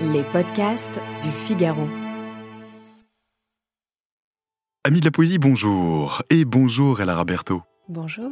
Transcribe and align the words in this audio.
Les 0.00 0.22
podcasts 0.22 1.00
du 1.24 1.30
Figaro. 1.32 1.88
Amis 4.84 5.00
de 5.00 5.04
la 5.04 5.10
poésie, 5.10 5.38
bonjour. 5.38 6.22
Et 6.30 6.44
bonjour 6.44 7.00
Ella 7.00 7.16
Raberto. 7.16 7.62
Bonjour. 7.88 8.30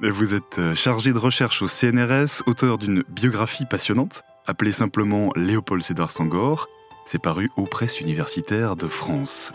Vous 0.00 0.32
êtes 0.32 0.58
euh, 0.58 0.74
chargé 0.74 1.12
de 1.12 1.18
recherche 1.18 1.60
au 1.60 1.66
CNRS, 1.66 2.42
auteur 2.46 2.78
d'une 2.78 3.04
biographie 3.10 3.66
passionnante, 3.66 4.22
appelée 4.46 4.72
simplement 4.72 5.32
Léopold 5.36 5.82
Sédar 5.82 6.10
Sangor. 6.10 6.66
C'est 7.04 7.20
paru 7.20 7.50
aux 7.58 7.66
presses 7.66 8.00
universitaires 8.00 8.74
de 8.74 8.88
France. 8.88 9.52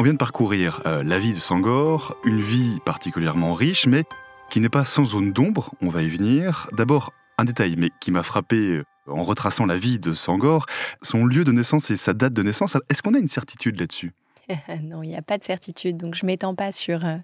On 0.00 0.02
vient 0.02 0.14
de 0.14 0.18
parcourir 0.18 0.82
euh, 0.84 1.04
la 1.04 1.20
vie 1.20 1.32
de 1.32 1.38
Sangor, 1.38 2.16
une 2.24 2.40
vie 2.40 2.80
particulièrement 2.84 3.54
riche, 3.54 3.86
mais 3.86 4.04
qui 4.50 4.58
n'est 4.58 4.68
pas 4.68 4.84
sans 4.84 5.04
zone 5.04 5.32
d'ombre, 5.32 5.70
on 5.80 5.90
va 5.90 6.02
y 6.02 6.08
venir. 6.08 6.68
D'abord, 6.72 7.12
un 7.38 7.44
détail, 7.44 7.76
mais 7.78 7.90
qui 8.00 8.10
m'a 8.10 8.24
frappé 8.24 8.56
euh, 8.56 8.84
en 9.10 9.22
retraçant 9.22 9.66
la 9.66 9.76
vie 9.76 9.98
de 9.98 10.12
Sangor, 10.12 10.66
son 11.02 11.24
lieu 11.24 11.44
de 11.44 11.52
naissance 11.52 11.90
et 11.90 11.96
sa 11.96 12.14
date 12.14 12.32
de 12.32 12.42
naissance. 12.42 12.76
Est-ce 12.88 13.02
qu'on 13.02 13.14
a 13.14 13.18
une 13.18 13.28
certitude 13.28 13.78
là-dessus? 13.78 14.12
Non, 14.82 15.02
il 15.02 15.08
n'y 15.08 15.16
a 15.16 15.22
pas 15.22 15.38
de 15.38 15.44
certitude, 15.44 15.96
donc 15.96 16.16
je 16.16 16.26
m'étends 16.26 16.56
pas 16.56 16.72
sur, 16.72 17.06
euh, 17.06 17.16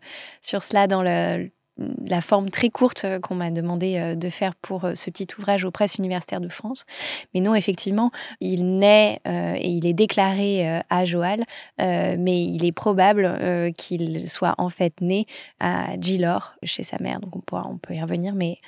sur 0.43 0.63
cela 0.63 0.87
dans 0.87 1.03
la 1.03 2.21
forme 2.21 2.51
très 2.51 2.71
courte 2.71 3.05
euh, 3.05 3.19
qu'on 3.19 3.35
m'a 3.35 3.51
demandé 3.51 4.15
de 4.15 4.31
faire 4.31 4.55
pour 4.55 4.89
ce 4.95 5.11
petit 5.11 5.27
ouvrage 5.37 5.65
aux 5.65 5.73
presses 5.73 5.97
universitaires 5.97 6.41
de 6.41 6.49
France. 6.49 6.85
Mais 7.35 7.41
non, 7.41 7.57
effectivement, 7.57 8.13
il 8.41 8.79
naît 8.79 9.21
et 9.25 9.69
il 9.69 9.87
est 9.87 9.93
déclaré 9.93 10.83
à 10.89 11.05
Joal, 11.05 11.45
mais 11.79 12.45
il 12.45 12.65
est 12.65 12.73
probable 12.73 13.75
qu'il 13.77 14.31
soit 14.31 14.55
en 14.59 14.69
fait 14.69 15.01
né 15.01 15.27
à 15.59 16.01
Gilor, 16.01 16.55
chez 16.63 16.85
sa 16.85 16.99
mère. 17.01 17.19
Donc 17.19 17.35
on, 17.35 17.43
on 17.59 17.79
peut 17.79 17.95
y 17.95 18.01
revenir, 18.01 18.35
mais 18.35 18.61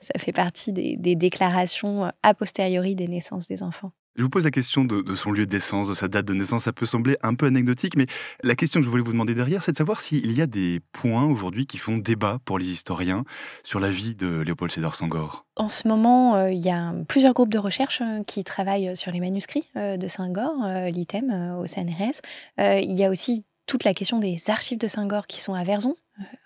ça 0.00 0.18
fait 0.18 0.32
partie 0.32 0.72
des, 0.72 1.16
déclarations 1.16 2.06
euh, 2.06 2.10
a 2.22 2.34
posteriori 2.34 2.94
des 2.94 3.08
naissances 3.08 3.48
des 3.48 3.62
enfants. 3.62 3.92
Je 4.14 4.22
vous 4.22 4.28
pose 4.28 4.44
la 4.44 4.50
question 4.50 4.84
de, 4.84 5.14
son 5.14 5.30
lieu 5.30 5.46
de 5.46 5.54
naissance, 5.54 5.88
de 5.88 5.94
sa 5.94 6.06
date 6.06 6.26
de 6.26 6.34
naissance. 6.34 6.64
Ça 6.64 6.72
peut 6.74 6.84
sembler 6.84 7.16
un 7.22 7.34
peu 7.34 7.46
anecdotique, 7.46 7.96
mais 7.96 8.06
la 8.42 8.54
question 8.54 8.80
que 8.80 8.84
je 8.84 8.90
voulais 8.90 9.02
vous 9.02 9.12
demander 9.12 9.34
derrière, 9.34 9.62
c'est 9.62 9.72
de 9.72 9.76
savoir 9.78 10.02
s'il 10.02 10.30
y 10.32 10.42
a 10.42 10.46
des 10.46 10.80
points 10.92 11.24
aujourd'hui 11.24 11.66
qui 11.66 11.78
font 11.78 11.96
débat 11.96 12.38
pour 12.44 12.58
les 12.58 12.66
historiens 12.66 13.24
sur 13.62 13.80
la 13.80 13.88
vie 13.88 14.14
de 14.14 14.42
Léopold 14.42 14.70
Sédar 14.70 14.96
Senghor. 14.96 15.46
En 15.56 15.70
ce 15.70 15.88
moment, 15.88 16.36
euh, 16.36 16.50
il 16.50 16.60
y 16.60 16.68
a 16.68 16.92
plusieurs 17.08 17.32
groupes 17.32 17.52
de 17.52 17.58
recherche 17.58 18.02
euh, 18.02 18.22
qui 18.24 18.44
travaillent 18.44 18.94
sur 18.94 19.12
les 19.12 19.20
manuscrits 19.20 19.64
de 19.74 20.08
Senghor, 20.08 20.52
l'ITEM 20.92 21.56
au 21.58 21.66
CNRS. 21.66 22.20
il 22.58 22.92
y 22.92 23.04
a 23.04 23.10
aussi 23.10 23.46
toute 23.66 23.84
la 23.84 23.94
question 23.94 24.18
des 24.18 24.36
archives 24.48 24.78
de 24.78 24.88
Senghor 24.88 25.26
qui 25.26 25.40
sont 25.40 25.54
à 25.54 25.64
Verzon, 25.64 25.96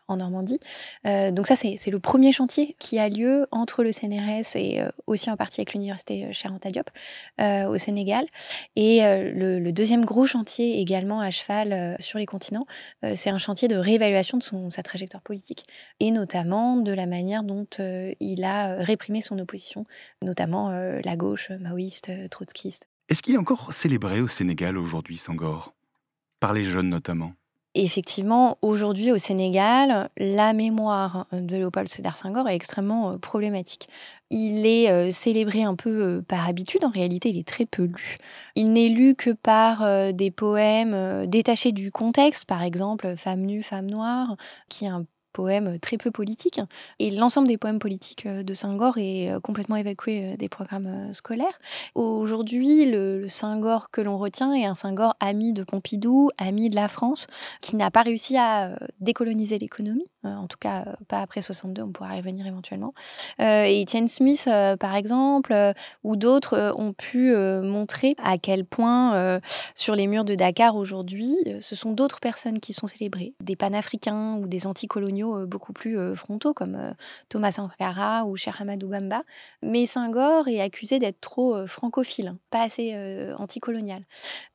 en 0.09 0.17
Normandie. 0.17 0.61
Euh, 1.07 1.31
donc 1.31 1.47
ça, 1.47 1.57
c'est 1.57 1.91
le 1.91 1.99
premier 1.99 2.33
chantier 2.33 2.77
qui 2.79 2.99
a 2.99 3.09
lieu 3.09 3.47
entre 3.51 3.83
le 3.83 3.93
CNRS 3.93 4.55
et 4.55 4.81
euh, 4.81 4.89
aussi 5.07 5.31
en 5.31 5.37
partie 5.37 5.61
avec 5.61 5.73
l'université 5.73 6.33
Charente 6.33 6.67
Diop 6.67 6.91
au 7.69 7.79
Sénégal. 7.79 8.27
Et 8.77 9.01
le, 9.03 9.71
deuxième 9.71 10.05
gros 10.05 10.27
chantier 10.27 10.81
également 10.81 11.21
à 11.21 11.31
cheval 11.31 11.97
sur 11.99 12.19
les 12.19 12.27
continents, 12.27 12.67
c'est 13.15 13.31
un 13.31 13.39
chantier 13.39 13.69
de 13.69 13.77
réévaluation 13.77 14.39
de 14.39 14.43
son, 14.43 14.71
sa 14.71 14.83
trajectoire 14.83 15.23
politique 15.23 15.67
et 16.01 16.11
notamment 16.11 16.77
de 16.77 16.93
la 16.93 17.07
manière 17.07 17.43
dont 17.43 17.67
il 17.79 18.45
a 18.45 18.77
réprimé 18.77 19.21
son 19.21 19.39
opposition, 19.39 19.85
notamment 20.23 20.71
la 20.71 21.17
gauche 21.17 21.51
maoïste, 21.51 22.11
trotskiste. 22.31 22.89
Est-ce 23.09 23.23
qu'il 23.23 23.35
est 23.35 23.39
encore 23.39 23.73
célébré 23.73 24.21
au 24.21 24.29
Sénégal 24.29 24.77
aujourd'hui, 24.77 25.17
Sangor 25.17 25.75
Par 26.41 26.53
les 26.53 26.65
jeunes 26.65 26.89
notamment? 26.89 27.35
Effectivement, 27.83 28.59
aujourd'hui 28.63 29.13
au 29.13 29.19
Sénégal, 29.19 30.09
la 30.19 30.53
mémoire 30.53 31.27
de 31.33 31.57
Léopold 31.57 31.89
Sédar 31.89 32.17
Senghor 32.17 32.49
est 32.49 32.55
extrêmement 32.55 33.13
euh, 33.13 33.19
problématique. 33.19 33.89
Il 34.31 34.67
est 34.67 34.91
euh, 34.91 35.11
célébré 35.11 35.63
un 35.63 35.75
peu 35.75 35.91
euh, 35.91 36.23
par 36.23 36.49
habitude, 36.49 36.85
en 36.85 36.91
réalité 36.91 37.29
il 37.31 37.39
est 37.39 37.47
très 37.47 37.67
peu 37.67 37.85
lu. 37.85 38.19
Il 38.55 38.73
n'est 38.73 38.89
lu 38.89 39.15
que 39.15 39.31
par 39.31 40.13
des 40.13 40.31
poèmes 40.31 41.27
détachés 41.27 41.73
du 41.73 41.91
contexte, 41.93 42.45
par 42.45 42.63
exemple 42.63 43.15
Femme 43.17 43.43
nue, 43.43 43.63
femme 43.63 43.91
noire, 43.91 44.37
qui 44.69 44.85
est 44.85 44.89
un 44.89 45.05
poèmes 45.37 45.79
très 45.81 45.99
peu 45.99 46.11
politiques. 46.11 46.61
Et 46.99 47.11
l'ensemble 47.11 47.47
des 47.47 47.59
poèmes 47.59 47.79
politiques 47.79 48.25
euh, 48.25 48.43
de 48.43 48.55
Senghor 48.55 48.97
est 48.97 49.31
euh, 49.31 49.39
complètement 49.39 49.77
évacué 49.77 50.25
euh, 50.25 50.37
des 50.39 50.49
programmes 50.49 51.13
scolaires. 51.13 51.61
Aujourd'hui, 51.95 52.87
le, 52.91 53.29
Senghor 53.29 53.91
que 53.91 54.01
l'on 54.01 54.17
retient 54.17 54.55
est 54.55 54.65
un 54.65 54.75
Senghor 54.75 55.15
ami 55.21 55.53
de 55.53 55.63
Pompidou, 55.63 56.31
ami 56.39 56.71
de 56.71 56.75
la 56.75 56.89
France, 56.89 57.27
qui 57.61 57.77
n'a 57.77 57.91
pas 57.91 58.01
réussi 58.01 58.39
à 58.39 58.79
décoloniser 59.01 59.59
l'économie, 59.59 60.07
en 60.27 60.47
tout 60.47 60.59
cas 60.59 60.85
pas 61.09 61.21
après 61.21 61.43
62, 61.43 61.83
on 61.83 61.93
pourra 61.93 62.15
y 62.17 62.19
revenir 62.19 62.47
éventuellement. 62.47 62.95
et 63.39 63.83
Etienne 63.83 64.09
Smith, 64.09 64.49
par 64.81 64.95
exemple, 64.95 65.55
ou 66.05 66.17
d'autres 66.17 66.75
ont 66.77 66.93
pu 66.93 67.35
montrer 67.35 68.15
à 68.23 68.39
quel 68.39 68.65
point 68.65 69.41
sur 69.75 69.95
les 69.95 70.07
murs 70.07 70.25
de 70.25 70.35
Dakar 70.35 70.77
aujourd'hui, 70.77 71.37
ce 71.61 71.75
sont 71.75 71.93
d'autres 71.93 72.21
personnes 72.21 72.61
qui 72.61 72.73
sont 72.73 72.87
célébrées, 72.87 73.35
des 73.41 73.57
panafricains 73.57 74.37
ou 74.37 74.47
des 74.47 74.67
anticoloniaux 74.67 75.39
euh, 75.39 75.47
beaucoup 75.47 75.73
plus 75.73 75.99
euh, 75.99 76.15
frontaux 76.15 76.55
comme 76.55 76.75
euh, 76.75 76.93
Thomas 77.29 77.53
Sankara 77.53 78.25
ou 78.25 78.37
Cheikh 78.37 78.61
Hamadou 78.61 78.89
Bamba. 78.89 79.23
Mais 79.63 79.87
Senghor 79.87 80.49
est 80.49 80.61
accusé 80.61 80.99
d'être 80.99 81.21
trop 81.21 81.67
francophile, 81.67 82.35
pas 82.51 82.63
assez 82.63 82.95
anticolonial. 83.39 84.05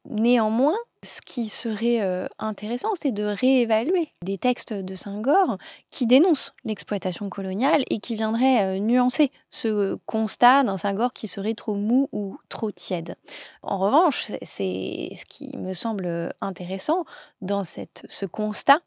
Néanmoins, 0.10 0.76
ce 1.04 1.22
qui 1.22 1.50
serait 1.50 2.28
intéressant, 2.38 2.90
c'est 2.94 3.12
de 3.12 3.24
réévaluer 3.24 4.10
des 4.24 4.38
textes 4.38 4.74
de 4.74 4.96
Senghor 4.96 5.58
qui 5.90 6.06
dénoncent 6.06 6.54
l'exploitation 6.64 7.30
coloniale 7.30 7.84
et 7.90 8.00
qui 8.00 8.16
viendraient 8.16 8.80
nuancer 8.80 9.32
ce 9.50 9.96
constat 10.06 10.64
d'un 10.64 10.78
Senghor 10.78 11.14
qui 11.14 11.28
serait 11.28 11.56
trop 11.56 11.76
mou 11.76 12.08
ou 12.12 12.38
trop 12.50 12.72
tiède. 12.72 13.16
En 13.64 13.80
revanche, 13.80 14.32
c'est 14.42 15.10
ce 15.16 15.26
qui 15.26 15.58
me 15.58 15.74
semble 15.74 16.34
intéressant 16.40 17.06
dans 17.42 17.64
ce 17.64 18.26
constat 18.26 18.80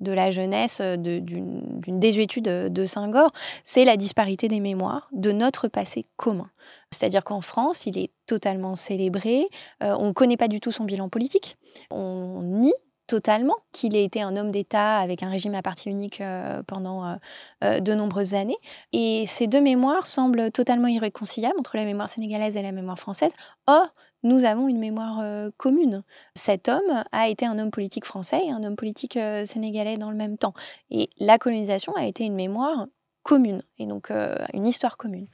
de 0.00 0.12
la 0.12 0.30
jeunesse, 0.30 0.80
euh, 0.80 0.96
d'une 0.96 2.00
désuétude 2.00 2.44
de, 2.44 2.68
de 2.68 2.84
Senghor, 2.84 3.30
c'est 3.64 3.84
la 3.84 3.96
disparité 3.96 4.48
des 4.48 4.60
mémoires 4.60 5.08
de 5.12 5.32
notre 5.32 5.68
passé 5.68 6.04
commun. 6.16 6.50
C'est-à-dire 6.90 7.24
qu'en 7.24 7.40
France, 7.40 7.86
il 7.86 7.98
est 7.98 8.10
totalement 8.26 8.74
célébré, 8.74 9.46
euh, 9.82 9.94
on 9.98 10.08
ne 10.08 10.12
connaît 10.12 10.36
pas 10.36 10.48
du 10.48 10.60
tout 10.60 10.72
son 10.72 10.84
bilan 10.84 11.08
politique, 11.08 11.56
on 11.90 12.42
nie 12.42 12.74
totalement 13.06 13.56
qu'il 13.72 13.96
ait 13.96 14.04
été 14.04 14.22
un 14.22 14.36
homme 14.36 14.50
d'État 14.50 14.98
avec 14.98 15.22
un 15.22 15.30
régime 15.30 15.54
à 15.54 15.62
parti 15.62 15.88
unique 15.88 16.20
euh, 16.20 16.62
pendant 16.66 17.18
de 17.62 17.94
nombreuses 17.94 18.34
années. 18.34 18.58
Et 18.92 19.24
ces 19.26 19.46
deux 19.46 19.60
mémoires 19.60 20.06
semblent 20.06 20.50
totalement 20.50 20.88
irréconciliables 20.88 21.58
entre 21.58 21.76
la 21.76 21.84
mémoire 21.84 22.08
sénégalaise 22.08 22.56
et 22.56 22.62
la 22.62 22.72
mémoire 22.72 22.98
française. 22.98 23.32
Or, 23.66 23.88
nous 24.26 24.44
avons 24.44 24.66
une 24.66 24.78
mémoire 24.78 25.20
euh, 25.20 25.50
commune. 25.56 26.02
Cet 26.34 26.68
homme 26.68 27.04
a 27.12 27.28
été 27.28 27.46
un 27.46 27.58
homme 27.58 27.70
politique 27.70 28.04
français 28.04 28.44
et 28.46 28.50
un 28.50 28.64
homme 28.64 28.74
politique 28.74 29.16
euh, 29.16 29.44
sénégalais 29.44 29.98
dans 29.98 30.10
le 30.10 30.16
même 30.16 30.36
temps. 30.36 30.54
Et 30.90 31.10
la 31.18 31.38
colonisation 31.38 31.94
a 31.94 32.06
été 32.06 32.24
une 32.24 32.34
mémoire 32.34 32.86
commune 33.26 33.62
et 33.78 33.86
donc 33.86 34.10
euh, 34.12 34.36
une 34.54 34.66
histoire 34.66 34.96
commune. 34.96 35.26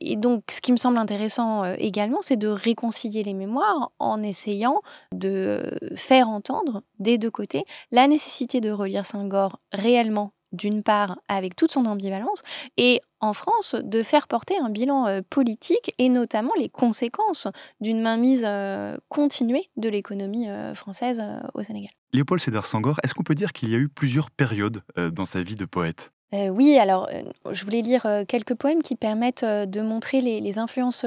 Et 0.00 0.16
donc 0.16 0.44
ce 0.50 0.60
qui 0.60 0.70
me 0.70 0.76
semble 0.76 0.98
intéressant 0.98 1.64
également, 1.78 2.18
c'est 2.20 2.36
de 2.36 2.48
réconcilier 2.48 3.22
les 3.22 3.32
mémoires 3.34 3.90
en 3.98 4.22
essayant 4.22 4.82
de 5.12 5.62
faire 5.96 6.28
entendre 6.28 6.82
des 6.98 7.16
deux 7.16 7.30
côtés 7.30 7.64
la 7.90 8.06
nécessité 8.06 8.60
de 8.60 8.70
relire 8.70 9.06
Senghor 9.06 9.60
réellement 9.72 10.32
d'une 10.52 10.82
part 10.82 11.18
avec 11.28 11.56
toute 11.56 11.72
son 11.72 11.86
ambivalence, 11.86 12.42
et 12.76 13.00
en 13.20 13.32
France 13.32 13.74
de 13.82 14.02
faire 14.02 14.28
porter 14.28 14.56
un 14.58 14.70
bilan 14.70 15.06
euh, 15.06 15.20
politique 15.28 15.94
et 15.98 16.08
notamment 16.08 16.52
les 16.58 16.68
conséquences 16.68 17.48
d'une 17.80 18.00
mainmise 18.00 18.44
euh, 18.46 18.96
continuée 19.08 19.68
de 19.76 19.88
l'économie 19.88 20.48
euh, 20.48 20.74
française 20.74 21.22
au 21.54 21.62
Sénégal. 21.62 21.90
Léopold 22.12 22.40
Sédar 22.40 22.66
Senghor, 22.66 22.98
est-ce 23.02 23.14
qu'on 23.14 23.24
peut 23.24 23.34
dire 23.34 23.52
qu'il 23.52 23.68
y 23.70 23.74
a 23.74 23.78
eu 23.78 23.88
plusieurs 23.88 24.30
périodes 24.30 24.82
dans 24.96 25.26
sa 25.26 25.42
vie 25.42 25.56
de 25.56 25.66
poète? 25.66 26.12
Oui, 26.32 26.78
alors 26.78 27.08
je 27.50 27.64
voulais 27.64 27.80
lire 27.80 28.06
quelques 28.28 28.54
poèmes 28.54 28.82
qui 28.82 28.96
permettent 28.96 29.44
de 29.44 29.80
montrer 29.80 30.20
les, 30.20 30.58
influences 30.58 31.06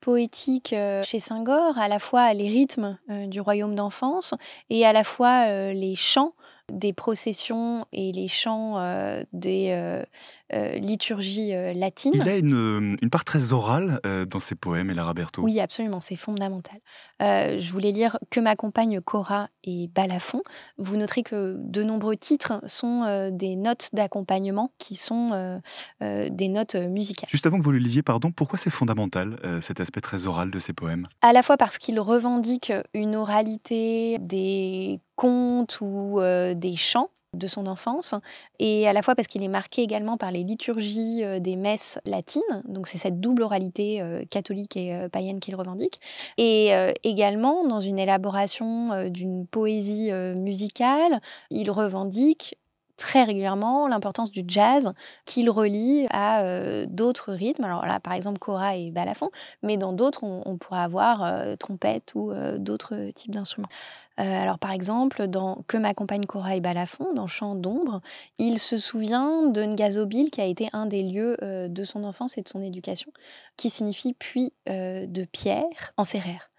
poétiques 0.00 0.74
chez 1.02 1.20
Senghor, 1.20 1.76
à 1.78 1.88
la 1.88 1.98
fois 1.98 2.32
les 2.32 2.48
rythmes 2.48 2.98
du 3.26 3.40
royaume 3.40 3.74
d'enfance 3.74 4.34
et 4.70 4.86
à 4.86 4.92
la 4.92 5.04
fois 5.04 5.72
les 5.72 5.94
chants 5.94 6.32
des 6.72 6.92
processions 6.92 7.86
et 7.92 8.12
les 8.12 8.28
chants 8.28 8.78
euh, 8.78 9.22
des 9.32 10.02
euh, 10.52 10.56
euh, 10.56 10.78
liturgies 10.78 11.52
latines. 11.74 12.12
Il 12.14 12.28
a 12.28 12.36
une, 12.36 12.96
une 13.00 13.10
part 13.10 13.24
très 13.24 13.52
orale 13.52 14.00
dans 14.28 14.40
ses 14.40 14.54
poèmes, 14.54 14.90
Ella 14.90 15.04
Raberto. 15.04 15.42
Oui, 15.42 15.60
absolument, 15.60 16.00
c'est 16.00 16.16
fondamental. 16.16 16.78
je 17.20 17.70
voulais 17.70 17.92
lire 17.92 18.18
Que 18.30 18.40
m'accompagne 18.40 19.00
Cora 19.00 19.48
et 19.64 19.88
Balafon. 19.94 20.42
Vous 20.78 20.96
noterez 20.96 21.22
que 21.22 21.56
de 21.58 21.82
nombreux 21.82 22.16
titres 22.16 22.62
sont 22.66 23.30
des 23.32 23.56
notes 23.56 23.90
d'accompagnement 23.92 24.72
qui 24.78 24.96
sont 24.96 25.60
des 26.00 26.48
notes 26.48 26.74
musicales. 26.74 27.28
Juste 27.30 27.46
avant 27.46 27.58
que 27.58 27.64
vous 27.64 27.72
le 27.72 27.78
lisiez, 27.78 28.02
pardon, 28.02 28.30
pourquoi 28.32 28.58
c'est 28.58 28.70
fondamental 28.70 29.38
cet 29.60 29.80
aspect 29.80 30.00
très 30.00 30.26
oral 30.26 30.50
de 30.50 30.58
ces 30.58 30.72
poèmes? 30.72 31.06
À 31.22 31.32
la 31.32 31.42
fois 31.42 31.56
parce 31.56 31.78
qu'il 31.78 32.00
revendique 32.00 32.72
une 32.94 33.16
oralité 33.16 34.18
des 34.20 35.00
contes 35.16 35.80
ou 35.80 36.20
des 36.54 36.76
chants 36.76 37.10
de 37.36 37.46
son 37.46 37.66
enfance, 37.66 38.14
et 38.58 38.88
à 38.88 38.92
la 38.92 39.02
fois 39.02 39.14
parce 39.14 39.28
qu'il 39.28 39.42
est 39.42 39.48
marqué 39.48 39.82
également 39.82 40.16
par 40.16 40.30
les 40.30 40.42
liturgies 40.42 41.22
des 41.40 41.56
messes 41.56 41.98
latines, 42.04 42.42
donc 42.66 42.88
c'est 42.88 42.98
cette 42.98 43.20
double 43.20 43.42
oralité 43.42 44.02
catholique 44.30 44.76
et 44.76 45.08
païenne 45.12 45.40
qu'il 45.40 45.54
revendique, 45.54 46.00
et 46.38 46.70
également 47.04 47.66
dans 47.66 47.80
une 47.80 47.98
élaboration 47.98 49.08
d'une 49.10 49.46
poésie 49.46 50.10
musicale, 50.12 51.20
il 51.50 51.70
revendique 51.70 52.56
très 52.96 53.24
régulièrement 53.24 53.88
l'importance 53.88 54.30
du 54.30 54.42
jazz 54.46 54.92
qu'il 55.24 55.50
relie 55.50 56.06
à 56.10 56.42
euh, 56.42 56.86
d'autres 56.88 57.32
rythmes. 57.32 57.64
Alors 57.64 57.86
là, 57.86 58.00
par 58.00 58.14
exemple, 58.14 58.38
kora 58.38 58.76
et 58.76 58.90
balafon, 58.90 59.30
mais 59.62 59.76
dans 59.76 59.92
d'autres, 59.92 60.24
on, 60.24 60.56
pourrait 60.56 60.80
avoir 60.80 61.22
euh, 61.22 61.56
trompette 61.56 62.14
ou 62.14 62.30
euh, 62.30 62.58
d'autres 62.58 63.10
types 63.14 63.32
d'instruments. 63.32 63.68
alors 64.16 64.58
par 64.58 64.72
exemple, 64.72 65.26
dans 65.26 65.62
Que 65.68 65.76
m'accompagne 65.76 66.24
kora 66.24 66.56
et 66.56 66.60
balafon, 66.60 67.12
dans 67.12 67.26
Chant 67.26 67.54
d'ombre, 67.54 68.00
il 68.38 68.58
se 68.58 68.78
souvient 68.78 69.48
de 69.48 69.62
Ngazobil, 69.62 70.30
qui 70.30 70.40
a 70.40 70.46
été 70.46 70.68
un 70.72 70.86
des 70.86 71.02
lieux 71.02 71.36
de 71.42 71.84
son 71.84 72.04
enfance 72.04 72.38
et 72.38 72.42
de 72.42 72.48
son 72.48 72.62
éducation, 72.62 73.12
qui 73.56 73.68
signifie 73.68 74.14
puits 74.14 74.52
de 74.66 75.24
pierre 75.24 75.92
en 75.96 76.04
serrère. 76.04 76.50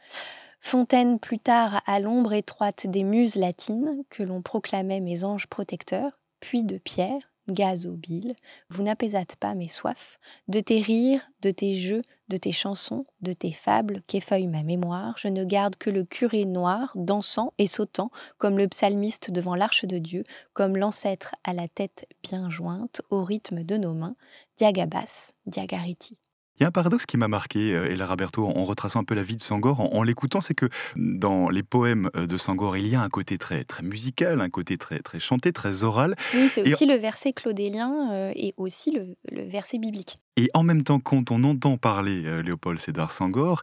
Fontaine 0.59 1.19
plus 1.19 1.39
tard 1.39 1.81
à 1.85 1.99
l'ombre 1.99 2.33
étroite 2.33 2.87
des 2.87 3.03
muses 3.03 3.35
latines, 3.35 4.03
que 4.09 4.23
l'on 4.23 4.41
proclamait 4.41 4.99
mes 4.99 5.23
anges 5.23 5.47
protecteurs, 5.47 6.19
puis 6.39 6.63
de 6.63 6.77
pierre, 6.77 7.21
gaz 7.49 7.85
au 7.85 7.93
bile, 7.93 8.35
vous 8.69 8.83
n'apaisâtes 8.83 9.35
pas 9.37 9.55
mes 9.55 9.67
soifs, 9.67 10.19
de 10.47 10.59
tes 10.59 10.81
rires, 10.81 11.25
de 11.41 11.51
tes 11.51 11.73
jeux, 11.73 12.01
de 12.27 12.37
tes 12.37 12.51
chansons, 12.51 13.03
de 13.21 13.33
tes 13.33 13.51
fables 13.51 14.01
qu'effeuille 14.07 14.47
ma 14.47 14.63
mémoire, 14.63 15.15
je 15.17 15.29
ne 15.29 15.45
garde 15.45 15.77
que 15.77 15.89
le 15.89 16.03
curé 16.03 16.45
noir, 16.45 16.91
dansant 16.95 17.53
et 17.57 17.67
sautant, 17.67 18.11
comme 18.37 18.57
le 18.57 18.67
psalmiste 18.67 19.31
devant 19.31 19.55
l'arche 19.55 19.85
de 19.85 19.97
Dieu, 19.97 20.23
comme 20.53 20.75
l'ancêtre 20.75 21.35
à 21.43 21.53
la 21.53 21.67
tête 21.67 22.07
bien 22.23 22.49
jointe, 22.49 23.01
au 23.09 23.23
rythme 23.23 23.63
de 23.63 23.77
nos 23.77 23.93
mains, 23.93 24.15
Diagabas, 24.57 25.31
Diagariti. 25.45 26.17
Il 26.59 26.63
y 26.63 26.65
a 26.65 26.69
un 26.69 26.71
paradoxe 26.71 27.05
qui 27.05 27.17
m'a 27.17 27.27
marqué, 27.27 27.75
euh, 27.75 27.91
Ella 27.91 28.07
Roberto, 28.07 28.47
en 28.47 28.63
retraçant 28.63 29.01
un 29.01 29.03
peu 29.03 29.13
la 29.13 29.21
vie 29.21 29.35
de 29.35 29.41
Sangor, 29.41 29.79
en, 29.79 30.01
l'écoutant, 30.01 30.41
c'est 30.41 30.55
que 30.55 30.67
dans 30.95 31.49
les 31.49 31.61
poèmes 31.61 32.09
euh, 32.15 32.25
de 32.25 32.37
Sangor, 32.37 32.77
il 32.77 32.87
y 32.87 32.95
a 32.95 33.01
un 33.01 33.09
côté 33.09 33.37
très, 33.37 33.63
très 33.63 33.83
musical, 33.83 34.41
un 34.41 34.49
côté 34.49 34.77
très, 34.77 34.99
très 34.99 35.19
chanté, 35.19 35.53
très 35.53 35.83
oral. 35.83 36.15
Oui, 36.33 36.49
c'est 36.49 36.63
aussi 36.63 36.87
le 36.87 36.95
verset 36.95 37.33
claudélien 37.33 38.11
euh, 38.11 38.31
et 38.35 38.55
aussi 38.57 38.91
le, 38.91 39.15
verset 39.49 39.77
biblique. 39.77 40.19
Et 40.35 40.49
en 40.55 40.63
même 40.63 40.83
temps, 40.83 40.99
quand 40.99 41.29
on 41.29 41.43
entend 41.43 41.77
parler 41.77 42.41
Léopold 42.43 42.79
Sédar 42.79 43.11
Sangor, 43.11 43.61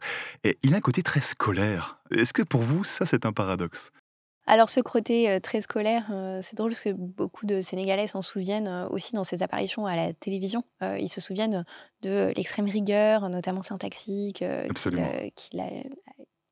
il 0.63 0.73
a 0.73 0.77
un 0.77 0.81
côté 0.81 1.03
très 1.03 1.21
scolaire. 1.21 1.99
Est-ce 2.11 2.33
que 2.33 2.43
pour 2.43 2.61
vous, 2.61 2.83
ça, 2.83 3.05
c'est 3.05 3.25
un 3.25 3.31
paradoxe? 3.33 3.91
Alors 4.47 4.69
ce 4.69 4.79
côté 4.79 5.39
très 5.41 5.61
scolaire, 5.61 6.05
c'est 6.41 6.55
drôle 6.55 6.71
parce 6.71 6.81
que 6.81 6.91
beaucoup 6.91 7.45
de 7.45 7.61
Sénégalais 7.61 8.07
s'en 8.07 8.21
souviennent 8.21 8.87
aussi 8.91 9.13
dans 9.13 9.23
ses 9.23 9.41
apparitions 9.41 9.85
à 9.85 9.95
la 9.95 10.13
télévision. 10.13 10.63
ils 10.99 11.09
se 11.09 11.19
souviennent 11.19 11.65
de 12.03 12.31
l'extrême 12.35 12.69
rigueur, 12.69 13.29
notamment 13.29 13.61
syntaxique, 13.63 14.43
qu'il 15.35 15.59
a 15.59 15.65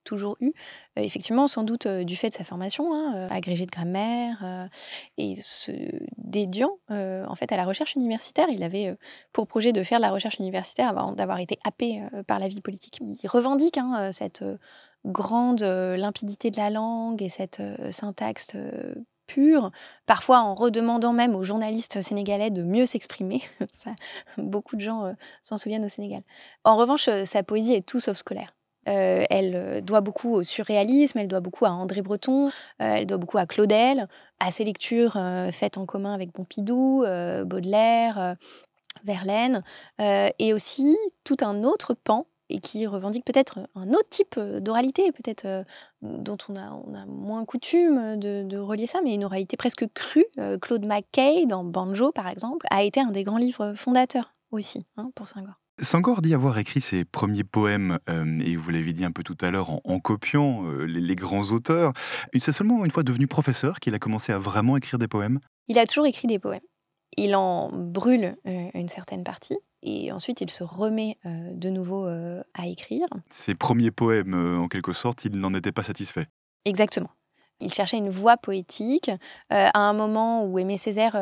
toujours 0.03 0.37
eu. 0.39 0.53
effectivement, 0.95 1.47
sans 1.47 1.63
doute 1.63 1.87
du 1.87 2.15
fait 2.15 2.29
de 2.29 2.33
sa 2.33 2.43
formation, 2.43 2.93
hein, 2.93 3.27
agrégé 3.29 3.65
de 3.65 3.71
grammaire, 3.71 4.69
et 5.17 5.35
se 5.35 5.71
dédiant 6.17 6.77
en 6.89 7.35
fait 7.35 7.51
à 7.51 7.57
la 7.57 7.65
recherche 7.65 7.95
universitaire. 7.95 8.47
Il 8.49 8.63
avait 8.63 8.95
pour 9.31 9.47
projet 9.47 9.71
de 9.71 9.83
faire 9.83 9.99
de 9.99 10.03
la 10.03 10.11
recherche 10.11 10.39
universitaire 10.39 10.89
avant 10.89 11.11
d'avoir 11.11 11.39
été 11.39 11.57
happé 11.63 12.01
par 12.27 12.39
la 12.39 12.47
vie 12.47 12.61
politique. 12.61 12.99
Il 13.23 13.27
revendique 13.27 13.77
hein, 13.77 14.11
cette 14.11 14.43
grande 15.05 15.63
euh, 15.63 15.97
limpidité 15.97 16.51
de 16.51 16.57
la 16.57 16.69
langue 16.69 17.21
et 17.21 17.29
cette 17.29 17.59
euh, 17.59 17.91
syntaxe 17.91 18.49
euh, 18.55 18.93
pure, 19.27 19.71
parfois 20.05 20.39
en 20.39 20.53
redemandant 20.53 21.13
même 21.13 21.35
aux 21.35 21.43
journalistes 21.43 22.01
sénégalais 22.01 22.51
de 22.51 22.63
mieux 22.63 22.85
s'exprimer. 22.85 23.41
beaucoup 24.37 24.75
de 24.75 24.81
gens 24.81 25.15
s'en 25.41 25.57
souviennent 25.57 25.85
au 25.85 25.89
Sénégal. 25.89 26.23
En 26.65 26.75
revanche, 26.75 27.09
sa 27.23 27.41
poésie 27.41 27.73
est 27.73 27.85
tout 27.85 28.01
sauf 28.01 28.17
scolaire. 28.17 28.53
Elle 28.85 29.81
doit 29.83 30.01
beaucoup 30.01 30.33
au 30.33 30.43
surréalisme, 30.43 31.19
elle 31.19 31.27
doit 31.27 31.39
beaucoup 31.39 31.65
à 31.65 31.71
André 31.71 32.01
Breton, 32.01 32.51
elle 32.79 33.05
doit 33.05 33.17
beaucoup 33.17 33.37
à 33.37 33.45
Claudel, 33.45 34.07
à 34.39 34.51
ses 34.51 34.63
lectures 34.63 35.17
faites 35.51 35.77
en 35.77 35.85
commun 35.85 36.13
avec 36.13 36.31
Pompidou, 36.31 37.05
Baudelaire, 37.45 38.35
Verlaine, 39.03 39.63
et 39.99 40.53
aussi 40.53 40.97
tout 41.23 41.37
un 41.41 41.63
autre 41.63 41.93
pan 41.93 42.27
et 42.49 42.59
qui 42.59 42.85
revendique 42.87 43.25
peut-être 43.25 43.59
un 43.75 43.89
autre 43.89 44.09
type 44.09 44.35
euh, 44.37 44.59
d'oralité, 44.59 45.11
peut-être 45.11 45.45
euh, 45.45 45.63
dont 46.01 46.37
on 46.49 46.55
a, 46.55 47.05
moins 47.07 47.45
coutume 47.45 48.17
de, 48.19 48.57
relier 48.57 48.87
ça, 48.87 49.01
mais 49.03 49.13
une 49.13 49.25
oralité 49.25 49.57
presque 49.57 49.85
crue. 49.93 50.25
Euh, 50.39 50.57
Claude 50.59 50.85
McKay, 50.85 51.45
dans 51.45 51.63
Banjo 51.63 52.11
par 52.11 52.29
exemple, 52.29 52.65
a 52.69 52.83
été 52.83 52.99
un 52.99 53.11
des 53.11 53.23
grands 53.23 53.37
livres 53.37 53.73
fondateurs 53.73 54.33
aussi 54.51 54.85
hein, 54.97 55.11
pour 55.15 55.27
Senghor. 55.27 55.62
Senghor 55.81 56.21
dit 56.21 56.33
avoir 56.33 56.57
écrit 56.57 56.81
ses 56.81 57.03
premiers 57.03 57.43
poèmes, 57.43 57.99
et 58.07 58.55
vous 58.55 58.69
l'avez 58.69 58.93
dit 58.93 59.03
un 59.03 59.11
peu 59.11 59.23
tout 59.23 59.37
à 59.41 59.49
l'heure, 59.49 59.69
en, 59.83 59.99
copiant 59.99 60.63
les, 60.85 61.15
grands 61.15 61.51
auteurs. 61.51 61.93
C'est 62.39 62.51
seulement 62.51 62.85
une 62.85 62.91
fois 62.91 63.03
devenu 63.03 63.27
professeur 63.27 63.79
qu'il 63.79 63.95
a 63.95 63.99
commencé 63.99 64.31
à 64.31 64.37
vraiment 64.37 64.77
écrire 64.77 64.99
des 64.99 65.07
poèmes? 65.07 65.39
Il 65.67 65.79
a 65.79 65.85
toujours 65.85 66.05
écrit 66.05 66.27
des 66.27 66.39
poèmes. 66.39 66.61
Il 67.17 67.35
en 67.35 67.69
brûle 67.71 68.35
une 68.45 68.87
certaine 68.87 69.23
partie, 69.23 69.57
et 69.83 70.11
ensuite 70.11 70.41
il 70.41 70.49
se 70.49 70.63
remet 70.63 71.17
euh, 71.25 71.51
de 71.53 71.69
nouveau 71.69 72.07
euh, 72.07 72.41
à 72.53 72.67
écrire. 72.67 73.07
Ses 73.29 73.53
premiers 73.53 73.91
poèmes, 73.91 74.33
euh, 74.33 74.57
en 74.57 74.67
quelque 74.67 74.93
sorte, 74.93 75.25
il 75.25 75.37
n'en 75.37 75.53
était 75.53 75.71
pas 75.71 75.83
satisfait. 75.83 76.27
Exactement. 76.65 77.09
Il 77.59 77.71
cherchait 77.71 77.97
une 77.97 78.09
voix 78.09 78.35
poétique 78.35 79.11
à 79.49 79.79
un 79.79 79.93
moment 79.93 80.43
où 80.43 80.59
Aimé 80.59 80.77
Césaire, 80.77 81.13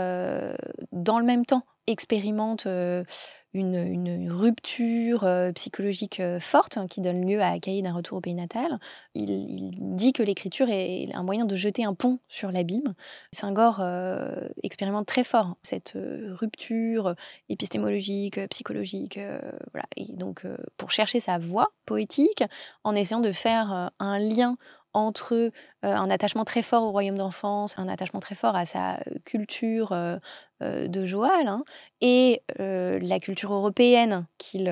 dans 0.92 1.20
le 1.20 1.26
même 1.26 1.46
temps, 1.46 1.66
expérimente 1.86 2.66
une, 3.54 4.32
rupture 4.32 5.24
euh, 5.24 5.52
psychologique 5.52 6.20
euh, 6.20 6.40
forte 6.40 6.78
hein, 6.78 6.88
qui 6.88 7.02
donne 7.02 7.28
lieu 7.28 7.42
à 7.42 7.60
Cahier 7.60 7.82
d'un 7.82 7.94
retour 7.94 8.18
au 8.18 8.22
pays 8.22 8.34
natal. 8.34 8.80
Il, 9.14 9.72
dit 9.96 10.14
que 10.14 10.24
l'écriture 10.24 10.68
est 10.70 11.10
un 11.14 11.24
moyen 11.24 11.46
de 11.46 11.56
jeter 11.56 11.84
un 11.84 11.94
pont 11.94 12.20
sur 12.28 12.52
l'abîme. 12.52 12.94
Senghor 13.34 13.80
euh, 13.80 14.48
expérimente 14.64 15.06
très 15.06 15.24
fort 15.24 15.58
cette 15.62 15.98
rupture 16.30 17.16
épistémologique, 17.50 18.40
psychologique. 18.50 19.20
voilà. 19.74 19.86
Et 19.98 20.14
donc, 20.14 20.46
pour 20.78 20.92
chercher 20.92 21.20
sa 21.20 21.38
voix 21.38 21.72
poétique, 21.86 22.44
en 22.84 22.96
essayant 22.96 23.20
de 23.20 23.32
faire 23.32 23.92
un 24.00 24.20
lien 24.20 24.58
entre 24.94 25.52
un 25.84 26.10
attachement 26.10 26.46
très 26.46 26.62
fort 26.62 26.84
au 26.84 26.92
royaume 26.92 27.18
d'enfance, 27.18 27.76
un 27.78 27.88
attachement 27.88 28.20
très 28.20 28.36
fort 28.36 28.56
à 28.56 28.66
sa 28.66 29.00
culture 29.26 29.96
de 30.62 31.06
Joal, 31.06 31.48
hein, 31.48 31.64
et 32.02 32.44
la 32.60 33.20
culture 33.20 33.54
européenne 33.54 34.26
qu'il 34.38 34.70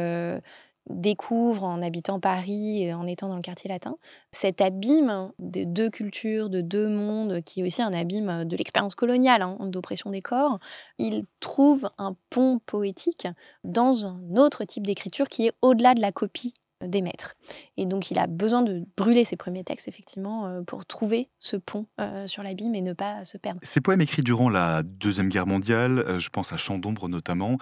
découvre 0.89 1.63
en 1.63 1.81
habitant 1.81 2.19
Paris 2.19 2.83
et 2.83 2.93
en 2.93 3.05
étant 3.05 3.29
dans 3.29 3.35
le 3.35 3.41
quartier 3.41 3.69
latin, 3.69 3.95
cet 4.31 4.59
abîme 4.59 5.31
de 5.39 5.63
deux 5.63 5.89
cultures, 5.89 6.49
de 6.49 6.61
deux 6.61 6.87
mondes, 6.87 7.41
qui 7.43 7.61
est 7.61 7.63
aussi 7.63 7.81
un 7.81 7.93
abîme 7.93 8.45
de 8.45 8.57
l'expérience 8.57 8.95
coloniale, 8.95 9.41
hein, 9.43 9.57
d'oppression 9.61 10.09
des 10.09 10.21
corps, 10.21 10.59
il 10.97 11.25
trouve 11.39 11.89
un 11.97 12.15
pont 12.29 12.59
poétique 12.65 13.27
dans 13.63 14.07
un 14.07 14.35
autre 14.35 14.63
type 14.65 14.85
d'écriture 14.85 15.29
qui 15.29 15.47
est 15.47 15.53
au-delà 15.61 15.93
de 15.93 16.01
la 16.01 16.11
copie 16.11 16.53
des 16.85 17.01
maîtres. 17.01 17.35
Et 17.77 17.85
donc 17.85 18.11
il 18.11 18.19
a 18.19 18.27
besoin 18.27 18.61
de 18.61 18.83
brûler 18.97 19.25
ses 19.25 19.35
premiers 19.35 19.63
textes, 19.63 19.87
effectivement, 19.87 20.47
euh, 20.47 20.61
pour 20.61 20.85
trouver 20.85 21.29
ce 21.39 21.57
pont 21.57 21.87
euh, 21.99 22.27
sur 22.27 22.43
l'abîme 22.43 22.75
et 22.75 22.81
ne 22.81 22.93
pas 22.93 23.25
se 23.25 23.37
perdre. 23.37 23.59
Ces 23.63 23.81
poèmes 23.81 24.01
écrits 24.01 24.23
durant 24.23 24.49
la 24.49 24.83
Deuxième 24.83 25.29
Guerre 25.29 25.47
mondiale, 25.47 25.99
euh, 25.99 26.19
je 26.19 26.29
pense 26.29 26.53
à 26.53 26.57
Chant 26.57 26.77
d'ombre 26.77 27.09
notamment, 27.09 27.57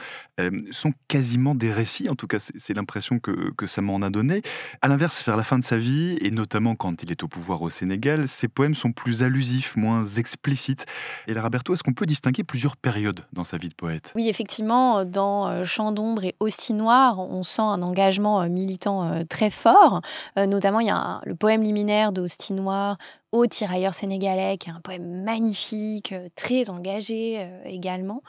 sont 0.71 0.93
quasiment 1.07 1.55
des 1.55 1.71
récits, 1.71 2.09
en 2.09 2.15
tout 2.15 2.27
cas 2.27 2.37
c'est 2.39 2.75
l'impression 2.75 3.19
que, 3.19 3.51
que, 3.55 3.67
ça 3.67 3.81
m'en 3.81 4.01
a 4.01 4.09
donné. 4.09 4.41
À 4.81 4.87
l'inverse, 4.87 5.23
vers 5.25 5.37
la 5.37 5.43
fin 5.43 5.57
de 5.57 5.63
sa 5.63 5.77
vie, 5.77 6.17
et 6.21 6.31
notamment 6.31 6.75
quand 6.75 7.03
il 7.03 7.11
est 7.11 7.23
au 7.23 7.27
pouvoir 7.27 7.61
au 7.61 7.69
Sénégal, 7.69 8.27
ces 8.27 8.47
poèmes 8.47 8.75
sont 8.75 8.91
plus 8.91 9.23
allusifs, 9.23 9.75
moins 9.75 10.03
explicites. 10.03 10.85
Et 11.27 11.33
là, 11.33 11.41
Roberto, 11.41 11.73
est-ce 11.73 11.83
qu'on 11.83 11.93
peut 11.93 12.05
distinguer 12.05 12.43
plusieurs 12.43 12.77
périodes 12.77 13.25
dans 13.33 13.43
sa 13.43 13.57
vie 13.57 13.69
de 13.69 13.73
poète? 13.73 14.11
Oui, 14.15 14.29
effectivement, 14.29 15.05
dans 15.05 15.63
Chant 15.63 15.91
d'ombre 15.91 16.23
et 16.23 16.35
Aussi 16.39 16.73
noir, 16.73 17.19
on 17.19 17.43
sent 17.43 17.61
un 17.61 17.81
engagement 17.81 18.47
militant 18.49 19.06
euh, 19.13 19.23
très 19.23 19.49
fort. 19.49 20.01
Euh, 20.37 20.45
notamment, 20.45 20.79
il 20.79 20.87
y 20.87 20.91
a 20.91 21.21
le 21.25 21.35
poème 21.35 21.63
liminaire 21.63 22.11
d'Austin 22.11 22.55
Noir 22.55 22.97
au 23.31 23.45
tirailleur 23.45 23.93
sénégalais, 23.93 24.57
qui 24.57 24.69
est 24.69 24.73
un 24.73 24.79
poème 24.79 25.23
magnifique, 25.23 26.13
euh, 26.13 26.29
très 26.35 26.69
engagé 26.69 27.47
également. 27.65 28.21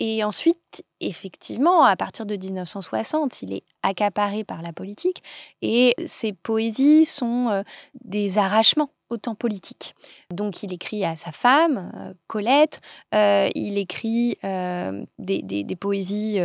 et 0.00 0.24
ensuite, 0.24 0.84
effectivement, 1.00 1.84
à 1.84 1.96
partir 1.96 2.26
de 2.26 2.36
1960, 2.36 3.42
il 3.42 3.52
est 3.52 3.64
accaparé 3.82 4.44
par 4.44 4.62
la 4.62 4.72
politique 4.72 5.22
et 5.62 5.94
ses 6.06 6.32
poésies 6.32 7.04
sont 7.04 7.62
des 8.04 8.38
arrachements 8.38 8.90
au 9.10 9.16
temps 9.16 9.34
politique. 9.34 9.94
Donc 10.30 10.62
il 10.62 10.72
écrit 10.72 11.04
à 11.04 11.16
sa 11.16 11.32
femme, 11.32 12.14
Colette, 12.26 12.80
il 13.12 13.78
écrit 13.78 14.38
des, 14.42 15.76
poésies 15.80 16.40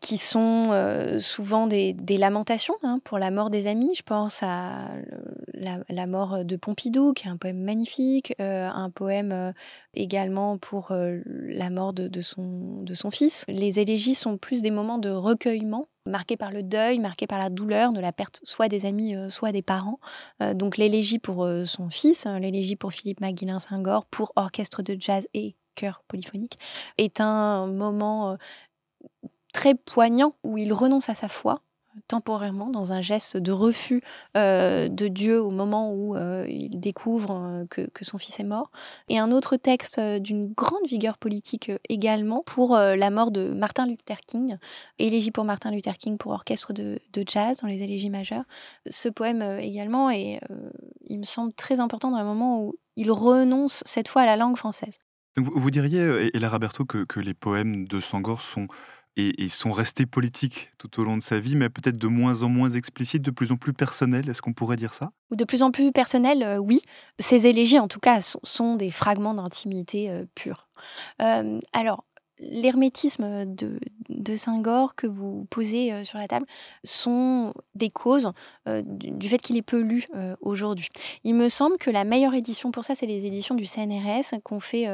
qui 0.00 0.18
sont 0.18 0.70
souvent 1.18 1.66
des, 1.66 1.94
lamentations 2.18 2.76
hein, 2.82 3.00
pour 3.04 3.18
la 3.18 3.30
mort 3.30 3.50
des 3.50 3.66
amis. 3.66 3.94
Je 3.96 4.02
pense 4.02 4.42
à 4.42 4.88
la, 5.54 6.06
mort 6.06 6.44
de 6.44 6.56
Pompidou, 6.56 7.12
qui 7.12 7.26
est 7.26 7.30
un 7.30 7.36
poème 7.36 7.58
magnifique, 7.58 8.34
un 8.38 8.90
poème 8.90 9.52
également 9.94 10.58
pour 10.58 10.92
la 10.92 11.70
mort 11.70 11.92
de, 11.92 12.20
son, 12.20 12.82
de 12.82 12.94
son 12.94 13.10
fils. 13.10 13.44
Les 13.48 13.80
élégies 13.80 14.14
sont 14.14 14.38
plus 14.38 14.62
des 14.62 14.70
moments 14.70 14.98
de 14.98 15.10
recueillement 15.10 15.88
marqués 16.06 16.36
par 16.36 16.52
le 16.52 16.62
deuil, 16.62 16.98
marqués 16.98 17.26
par 17.26 17.38
la 17.38 17.50
douleur 17.50 17.92
de 17.92 18.00
la 18.00 18.12
perte 18.12 18.40
soit 18.44 18.68
des 18.68 18.86
amis, 18.86 19.16
soit 19.28 19.52
des 19.52 19.62
parents. 19.62 19.98
donc 20.54 20.76
l'élégie 20.76 21.18
pour 21.18 21.48
son 21.64 21.90
fils, 21.90 22.26
hein, 22.26 22.38
l'élégie 22.38 22.76
pour 22.76 22.92
Philippe 22.92 23.20
Maguilin-Singor, 23.20 24.06
pour 24.06 24.32
orchestre 24.36 24.82
de 24.82 24.96
jazz 24.98 25.26
et 25.34 25.56
chœur 25.74 26.02
polyphonique, 26.08 26.58
est 26.96 27.20
un 27.20 27.66
moment 27.66 28.36
très 29.56 29.74
poignant 29.74 30.34
où 30.44 30.58
il 30.58 30.74
renonce 30.74 31.08
à 31.08 31.14
sa 31.14 31.28
foi 31.28 31.62
temporairement 32.08 32.68
dans 32.68 32.92
un 32.92 33.00
geste 33.00 33.38
de 33.38 33.52
refus 33.52 34.02
euh, 34.36 34.86
de 34.88 35.08
Dieu 35.08 35.42
au 35.42 35.50
moment 35.50 35.94
où 35.94 36.14
euh, 36.14 36.44
il 36.46 36.78
découvre 36.78 37.40
euh, 37.40 37.64
que, 37.70 38.04
son 38.04 38.18
fils 38.18 38.38
est 38.38 38.44
mort. 38.44 38.70
Et 39.08 39.18
un 39.18 39.32
autre 39.32 39.56
texte 39.56 39.98
d'une 39.98 40.52
grande 40.52 40.86
vigueur 40.86 41.16
politique 41.16 41.72
également 41.88 42.42
pour 42.44 42.76
la 42.76 43.08
mort 43.08 43.30
de 43.30 43.48
Martin 43.54 43.86
Luther 43.86 44.18
King, 44.26 44.58
Élégie 44.98 45.30
pour 45.30 45.46
Martin 45.46 45.70
Luther 45.70 45.96
King 45.96 46.18
pour 46.18 46.32
orchestre 46.32 46.74
de, 46.74 47.00
jazz 47.26 47.60
dans 47.62 47.68
les 47.68 47.82
élégies 47.82 48.10
majeures. 48.10 48.44
Ce 48.90 49.08
poème 49.08 49.40
également 49.58 50.10
est, 50.10 50.38
il 51.06 51.18
me 51.18 51.24
semble, 51.24 51.54
très 51.54 51.80
important 51.80 52.10
dans 52.10 52.18
un 52.18 52.24
moment 52.24 52.62
où 52.62 52.74
il 52.96 53.10
renonce 53.10 53.82
cette 53.86 54.08
fois 54.08 54.20
à 54.20 54.26
la 54.26 54.36
langue 54.36 54.58
française. 54.58 54.98
vous, 55.38 55.70
diriez, 55.70 56.30
Roberto, 56.44 56.84
que, 56.84 57.04
que 57.04 57.20
les 57.20 57.34
poèmes 57.34 57.88
de 57.88 58.00
Sangor 58.00 58.42
sont 58.42 58.68
et, 59.16 59.48
sont 59.48 59.72
restés 59.72 60.06
politiques 60.06 60.70
tout 60.78 61.00
au 61.00 61.04
long 61.04 61.16
de 61.16 61.22
sa 61.22 61.38
vie, 61.38 61.56
mais 61.56 61.68
peut-être 61.68 61.96
de 61.96 62.06
moins 62.06 62.42
en 62.42 62.48
moins 62.48 62.70
explicites, 62.70 63.22
de 63.22 63.30
plus 63.30 63.52
en 63.52 63.56
plus 63.56 63.72
personnels. 63.72 64.28
Est-ce 64.28 64.42
qu'on 64.42 64.52
pourrait 64.52 64.76
dire 64.76 64.94
ça? 64.94 65.10
De 65.30 65.44
plus 65.44 65.62
en 65.62 65.70
plus 65.70 65.90
personnels, 65.92 66.42
euh, 66.42 66.58
oui. 66.58 66.82
Ces 67.18 67.46
élégies, 67.46 67.78
en 67.78 67.88
tout 67.88 68.00
cas, 68.00 68.20
sont, 68.20 68.76
des 68.76 68.90
fragments 68.90 69.34
d'intimité 69.34 70.10
euh, 70.10 70.24
pure. 70.34 70.68
Euh, 71.22 71.60
alors, 71.72 72.04
l'hermétisme 72.38 73.46
de, 73.46 73.78
de 74.08 74.36
Saint-Gor 74.36 74.94
que 74.94 75.06
vous 75.06 75.46
posez 75.50 75.92
euh, 75.92 76.04
sur 76.04 76.18
la 76.18 76.28
table 76.28 76.46
sont 76.84 77.54
des 77.74 77.90
causes 77.90 78.30
euh, 78.68 78.82
du, 78.84 79.28
fait 79.28 79.38
qu'il 79.38 79.56
est 79.56 79.62
peu 79.62 79.80
lu 79.80 80.04
euh, 80.14 80.36
aujourd'hui. 80.40 80.88
Il 81.24 81.34
me 81.34 81.48
semble 81.48 81.78
que 81.78 81.90
la 81.90 82.04
meilleure 82.04 82.34
édition 82.34 82.70
pour 82.70 82.84
ça, 82.84 82.94
c'est 82.94 83.06
les 83.06 83.26
éditions 83.26 83.54
du 83.54 83.64
CNRS 83.64 84.40
qu'on 84.44 84.60
fait 84.60 84.86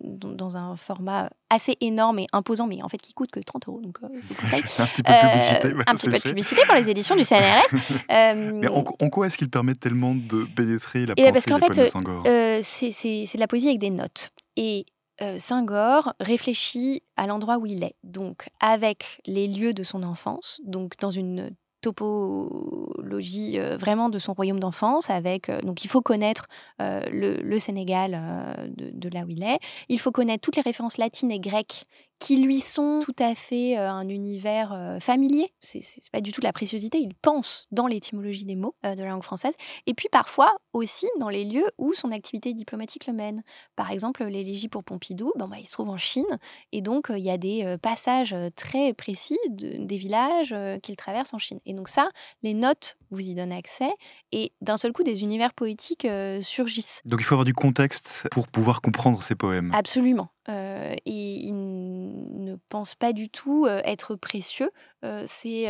dans 0.00 0.56
un 0.56 0.76
format 0.76 1.30
assez 1.50 1.76
énorme 1.80 2.20
et 2.20 2.26
imposant, 2.32 2.66
mais 2.66 2.82
en 2.82 2.88
fait 2.88 2.98
qui 2.98 3.12
coûte 3.12 3.30
que 3.30 3.40
30 3.40 3.68
euros. 3.68 3.80
Donc, 3.80 3.98
un 4.02 4.08
petit 4.08 5.02
peu 5.02 5.12
de 5.12 5.20
publicité. 5.20 5.82
un 5.86 5.94
petit 5.94 6.06
peu 6.06 6.12
de 6.12 6.22
publicité 6.22 6.62
pour 6.66 6.74
les 6.74 6.88
éditions 6.88 7.16
du 7.16 7.24
CNRS. 7.24 7.74
mais 8.08 8.68
en, 8.68 8.82
quoi 8.82 9.26
est-ce 9.26 9.36
qu'il 9.36 9.50
permet 9.50 9.74
tellement 9.74 10.14
de 10.14 10.44
pénétrer 10.56 11.06
la 11.06 11.14
pensée 11.14 11.32
parce 11.32 11.46
qu'en 11.46 11.58
fait, 11.58 11.74
c'est 12.62 13.34
de 13.34 13.40
la 13.40 13.46
poésie 13.46 13.68
avec 13.68 13.78
des 13.78 13.90
notes. 13.90 14.30
Et 14.56 14.84
euh, 15.20 15.38
Saint-Gor 15.38 16.14
réfléchit 16.20 17.02
à 17.16 17.26
l'endroit 17.26 17.58
où 17.58 17.66
il 17.66 17.84
est, 17.84 17.96
donc 18.02 18.48
avec 18.60 19.20
les 19.26 19.46
lieux 19.46 19.74
de 19.74 19.82
son 19.82 20.02
enfance, 20.02 20.60
donc 20.64 20.98
dans 20.98 21.10
une 21.10 21.54
topologie 21.82 23.58
euh, 23.58 23.76
vraiment 23.76 24.08
de 24.08 24.18
son 24.18 24.32
royaume 24.32 24.60
d'enfance. 24.60 25.10
Avec 25.10 25.48
euh, 25.48 25.60
donc 25.60 25.84
il 25.84 25.88
faut 25.88 26.00
connaître 26.00 26.46
le, 26.78 27.58
Sénégal 27.58 28.66
de, 28.76 29.08
là 29.08 29.22
où 29.24 29.28
il 29.28 29.42
est. 29.42 29.58
Il 29.88 30.00
faut 30.00 30.10
connaître 30.10 30.40
toutes 30.40 30.56
les 30.56 30.62
références 30.62 30.98
latines 30.98 31.30
et 31.30 31.38
grecques 31.38 31.86
qui 32.22 32.36
lui 32.36 32.60
sont 32.60 33.00
tout 33.02 33.16
à 33.18 33.34
fait 33.34 33.76
euh, 33.76 33.90
un 33.90 34.08
univers 34.08 34.72
euh, 34.72 35.00
familier. 35.00 35.52
C'est 35.60 35.82
pas 36.12 36.20
du 36.20 36.30
tout 36.30 36.40
la 36.40 36.52
préciosité. 36.52 36.98
Il 36.98 37.14
pense 37.14 37.66
dans 37.72 37.88
l'étymologie 37.88 38.44
des 38.44 38.54
mots 38.54 38.76
euh, 38.86 38.94
de 38.94 39.02
la 39.02 39.08
langue 39.08 39.24
française. 39.24 39.54
Et 39.86 39.94
puis 39.94 40.08
parfois 40.08 40.54
aussi 40.72 41.08
dans 41.18 41.28
les 41.28 41.44
lieux 41.44 41.66
où 41.78 41.94
son 41.94 42.12
activité 42.12 42.54
diplomatique 42.54 43.08
le 43.08 43.12
mène. 43.12 43.42
Par 43.74 43.90
exemple, 43.90 44.24
l'élégie 44.24 44.68
pour 44.68 44.84
Pompidou, 44.84 45.32
bah, 45.36 45.46
il 45.58 45.66
se 45.66 45.72
trouve 45.72 45.88
en 45.88 45.98
Chine. 45.98 46.38
Et 46.70 46.80
donc, 46.80 47.08
il 47.10 47.24
y 47.24 47.30
a 47.30 47.38
des 47.38 47.76
passages 47.82 48.36
très 48.54 48.94
précis 48.94 49.38
des 49.48 49.96
villages 49.96 50.54
qu'il 50.82 50.96
traverse 50.96 51.34
en 51.34 51.38
Chine. 51.38 51.58
Donc 51.72 51.88
ça, 51.88 52.08
les 52.42 52.54
notes 52.54 52.96
vous 53.10 53.20
y 53.20 53.34
donnent 53.34 53.52
accès. 53.52 53.92
Et 54.32 54.52
d'un 54.60 54.76
seul 54.76 54.92
coup, 54.92 55.02
des 55.02 55.22
univers 55.22 55.52
poétiques 55.52 56.06
surgissent. 56.40 57.02
Donc 57.04 57.20
il 57.20 57.24
faut 57.24 57.34
avoir 57.34 57.44
du 57.44 57.54
contexte 57.54 58.26
pour 58.30 58.48
pouvoir 58.48 58.80
comprendre 58.80 59.22
ces 59.22 59.34
poèmes. 59.34 59.70
Absolument. 59.74 60.30
et 60.48 61.00
il 61.04 61.52
ne 61.52 62.56
pense 62.68 62.94
pas 62.94 63.12
du 63.12 63.28
tout 63.28 63.66
être 63.66 64.16
précieux. 64.16 64.70
C'est 65.26 65.68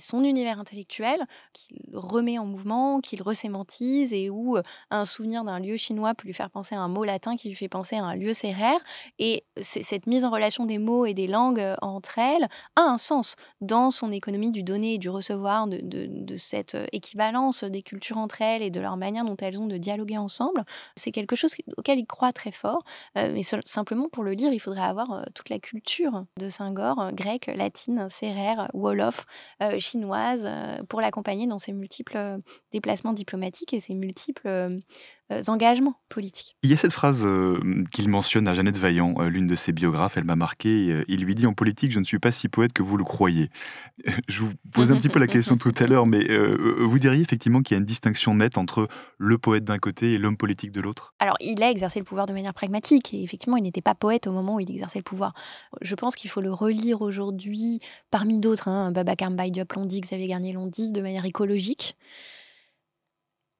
son 0.00 0.24
univers 0.24 0.58
intellectuel 0.58 1.20
qu'il 1.52 1.78
remet 1.92 2.38
en 2.38 2.46
mouvement, 2.46 3.00
qu'il 3.00 3.22
resémantise 3.22 4.12
et 4.12 4.30
où 4.30 4.56
un 4.90 5.04
souvenir 5.04 5.44
d'un 5.44 5.60
lieu 5.60 5.76
chinois 5.76 6.14
peut 6.14 6.26
lui 6.26 6.34
faire 6.34 6.50
penser 6.50 6.74
à 6.74 6.80
un 6.80 6.88
mot 6.88 7.04
latin 7.04 7.36
qui 7.36 7.48
lui 7.48 7.54
fait 7.54 7.68
penser 7.68 7.96
à 7.96 8.04
un 8.04 8.14
lieu 8.14 8.32
sérère. 8.32 8.78
Et 9.18 9.44
cette 9.60 10.06
mise 10.06 10.24
en 10.24 10.30
relation 10.30 10.66
des 10.66 10.78
mots 10.78 11.06
et 11.06 11.14
des 11.14 11.26
langues 11.26 11.64
entre 11.80 12.18
elles 12.18 12.48
a 12.76 12.82
un 12.82 12.98
sens 12.98 13.36
dans 13.60 13.90
son 13.90 14.12
économie 14.12 14.50
du 14.50 14.62
donner 14.62 14.94
et 14.94 14.98
du 14.98 15.08
recevoir, 15.08 15.66
de, 15.68 16.36
cette 16.36 16.76
équivalence 16.92 17.64
des 17.64 17.82
cultures 17.82 18.18
entre 18.18 18.42
elles 18.42 18.62
et 18.62 18.70
de 18.70 18.80
leur 18.80 18.96
manière 18.96 19.24
dont 19.24 19.36
elles 19.36 19.60
ont 19.60 19.66
de 19.66 19.76
dialoguer 19.76 20.18
ensemble. 20.18 20.64
C'est 20.96 21.12
quelque 21.12 21.36
chose 21.36 21.54
auquel 21.76 21.98
il 21.98 22.06
croit 22.06 22.32
très 22.32 22.52
fort. 22.52 22.82
mais 23.14 23.42
simplement 23.64 24.08
pour 24.08 24.24
le 24.24 24.32
lire, 24.32 24.52
il 24.52 24.60
faudrait 24.60 24.82
avoir 24.82 25.26
toute 25.34 25.48
la 25.48 25.58
culture 25.58 26.24
de 26.36 26.48
Saint-Gor, 26.48 27.00
euh, 27.00 27.10
grecque, 27.12 27.50
latine, 27.54 28.08
sérère, 28.10 28.68
wolof, 28.72 29.26
euh, 29.62 29.78
chinoise, 29.78 30.44
euh, 30.46 30.82
pour 30.88 31.00
l'accompagner 31.00 31.46
dans 31.46 31.58
ses 31.58 31.72
multiples 31.72 32.38
déplacements 32.72 33.12
diplomatiques 33.12 33.74
et 33.74 33.80
ses 33.80 33.94
multiples 33.94 34.80
euh, 35.32 35.42
engagements 35.48 35.94
politiques. 36.08 36.56
Il 36.62 36.70
y 36.70 36.74
a 36.74 36.76
cette 36.76 36.92
phrase 36.92 37.24
euh, 37.24 37.84
qu'il 37.92 38.08
mentionne 38.08 38.48
à 38.48 38.54
Jeannette 38.54 38.76
Vaillant, 38.76 39.14
euh, 39.18 39.28
l'une 39.28 39.46
de 39.46 39.54
ses 39.54 39.72
biographes, 39.72 40.16
elle 40.16 40.24
m'a 40.24 40.36
marqué. 40.36 41.04
il 41.08 41.24
lui 41.24 41.34
dit 41.34 41.46
En 41.46 41.54
politique, 41.54 41.92
je 41.92 41.98
ne 41.98 42.04
suis 42.04 42.18
pas 42.18 42.32
si 42.32 42.48
poète 42.48 42.72
que 42.72 42.82
vous 42.82 42.96
le 42.96 43.04
croyez. 43.04 43.50
Je 44.28 44.40
vous 44.40 44.52
pose 44.72 44.90
un 44.90 44.96
petit 44.96 45.08
peu 45.08 45.18
la 45.18 45.26
question 45.28 45.56
tout 45.56 45.72
à 45.78 45.86
l'heure, 45.86 46.06
mais 46.06 46.26
vous 46.26 46.98
diriez 46.98 47.22
effectivement 47.22 47.62
qu'il 47.62 47.74
y 47.74 47.78
a 47.78 47.80
une 47.80 47.86
distinction 47.86 48.34
nette 48.34 48.58
entre 48.58 48.88
le 49.18 49.38
poète 49.38 49.64
d'un 49.64 49.78
côté 49.78 50.12
et 50.12 50.18
l'homme 50.18 50.36
politique 50.36 50.72
de 50.72 50.80
l'autre? 50.80 51.14
Alors, 51.18 51.36
il 51.40 51.62
a 51.62 51.70
exercé 51.70 51.98
le 51.98 52.04
pouvoir 52.04 52.26
de 52.26 52.32
manière 52.32 52.54
pragmatique, 52.54 53.14
et 53.14 53.22
effectivement, 53.22 53.56
il 53.56 53.62
n'était 53.62 53.82
pas 53.82 53.94
poète 53.94 54.26
au 54.26 54.32
moment 54.32 54.56
où 54.56 54.60
il 54.60 54.70
exerçait 54.70 54.98
le 54.98 55.04
pouvoir. 55.04 55.34
Je 55.80 55.94
pense 55.94 56.14
qu'il 56.14 56.30
faut 56.30 56.40
le 56.40 56.52
relire 56.52 57.02
aujourd'hui, 57.02 57.80
parmi 58.10 58.38
d'autres, 58.38 58.61
hein, 58.68 58.92
Babacar 58.92 59.30
Mbaye 59.30 59.52
l'ont 59.76 59.86
dit, 59.86 60.00
Xavier 60.00 60.28
Garnier 60.28 60.52
l'ont 60.52 60.66
dit, 60.66 60.92
de 60.92 61.00
manière 61.00 61.24
écologique 61.24 61.96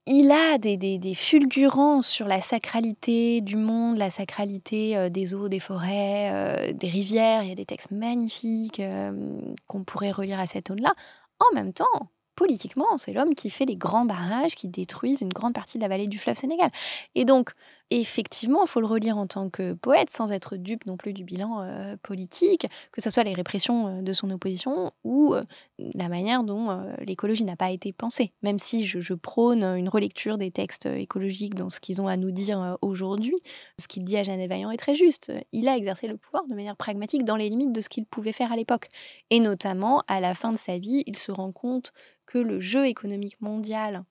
il 0.07 0.33
a 0.33 0.59
des, 0.59 0.77
des, 0.77 1.15
fulgurances 1.15 2.09
sur 2.09 2.27
la 2.27 2.41
sacralité 2.41 3.41
du 3.41 3.57
monde, 3.57 3.99
la 3.99 4.11
sacralité 4.11 4.97
euh, 4.97 5.09
des 5.09 5.35
eaux, 5.35 5.49
des 5.49 5.61
forêts, 5.61 6.31
euh, 6.33 6.73
des 6.73 6.89
rivières. 6.89 7.45
Il 7.45 7.49
y 7.51 7.53
a 7.53 7.55
des 7.55 7.67
textes 7.67 7.93
magnifiques 7.93 8.81
euh, 8.81 9.41
qu'on 9.69 9.85
pourrait 9.85 10.11
relire 10.11 10.41
à 10.41 10.47
cette 10.47 10.71
aune-là. 10.71 10.95
En 11.39 11.55
même 11.55 11.73
temps, 11.73 12.11
politiquement, 12.35 12.97
c'est 12.97 13.13
l'homme 13.13 13.35
qui 13.35 13.49
fait 13.49 13.65
les 13.65 13.77
grands 13.77 14.05
barrages 14.05 14.57
qui 14.57 14.67
détruisent 14.67 15.21
une 15.21 15.33
grande 15.33 15.55
partie 15.55 15.79
de 15.79 15.83
la 15.83 15.89
vallée 15.89 16.09
du 16.09 16.19
fleuve 16.19 16.37
Sénégal. 16.37 16.71
Et 17.15 17.25
donc, 17.25 17.53
effectivement, 18.01 18.65
il 18.65 18.69
faut 18.69 18.81
le 18.81 18.87
relire 18.87 19.19
en 19.19 19.27
tant 19.27 19.51
que 19.51 19.75
poète, 19.75 20.11
sans 20.11 20.33
être 20.33 20.57
dupe 20.57 20.87
non 20.87 20.97
plus 20.97 21.13
du 21.13 21.25
bilan 21.25 21.63
euh, 21.63 21.97
politique, 22.03 22.67
que 22.91 23.01
ce 23.01 23.11
soit 23.11 23.25
les 23.25 23.35
répressions 23.35 23.89
euh, 23.89 24.03
de 24.03 24.13
son 24.13 24.31
opposition 24.31 24.93
ou 25.05 25.35
euh, 25.35 25.43
la 25.79 26.09
manière 26.09 26.45
dont 26.45 26.81
l'écologie 27.01 27.45
n'a 27.45 27.57
pas 27.57 27.71
été 27.71 27.93
pensée. 27.93 28.33
Même 28.43 28.59
si 28.59 28.87
je, 28.87 29.15
prône 29.15 29.63
une 29.63 29.89
relecture 29.89 30.39
des 30.39 30.51
textes 30.51 30.87
écologiques 30.87 31.55
dans 31.55 31.69
ce 31.69 31.81
qu'ils 31.81 32.01
ont 32.01 32.09
à 32.09 32.17
nous 32.17 32.31
dire 32.31 32.79
aujourd'hui, 32.81 33.37
ce 33.79 33.89
qu'il 33.89 34.05
dit 34.05 34.17
à 34.17 34.23
Jeannette 34.23 34.49
Vaillant 34.49 34.71
est 34.71 34.79
très 34.79 34.95
juste. 34.95 35.33
Il 35.53 35.69
a 35.69 35.77
exercé 35.77 36.09
le 36.09 36.17
pouvoir 36.17 36.47
de 36.47 36.55
manière 36.55 36.77
pragmatique 36.77 37.25
dans 37.25 37.37
les 37.37 37.51
limites 37.51 37.73
de 37.73 37.81
ce 37.81 37.89
qu'il 37.89 38.07
pouvait 38.07 38.33
faire 38.33 38.53
à 38.53 38.57
l'époque. 38.57 38.89
Et 39.31 39.39
notamment, 39.39 40.03
à 40.09 40.21
la 40.21 40.35
fin 40.35 40.53
de 40.53 40.59
sa 40.59 40.79
vie, 40.79 41.03
il 41.07 41.17
se 41.17 41.31
rend 41.31 41.53
compte 41.53 41.93
que 42.27 42.39
le 42.39 42.59
jeu 42.59 42.87
économique 42.87 43.41
mondial 43.41 44.05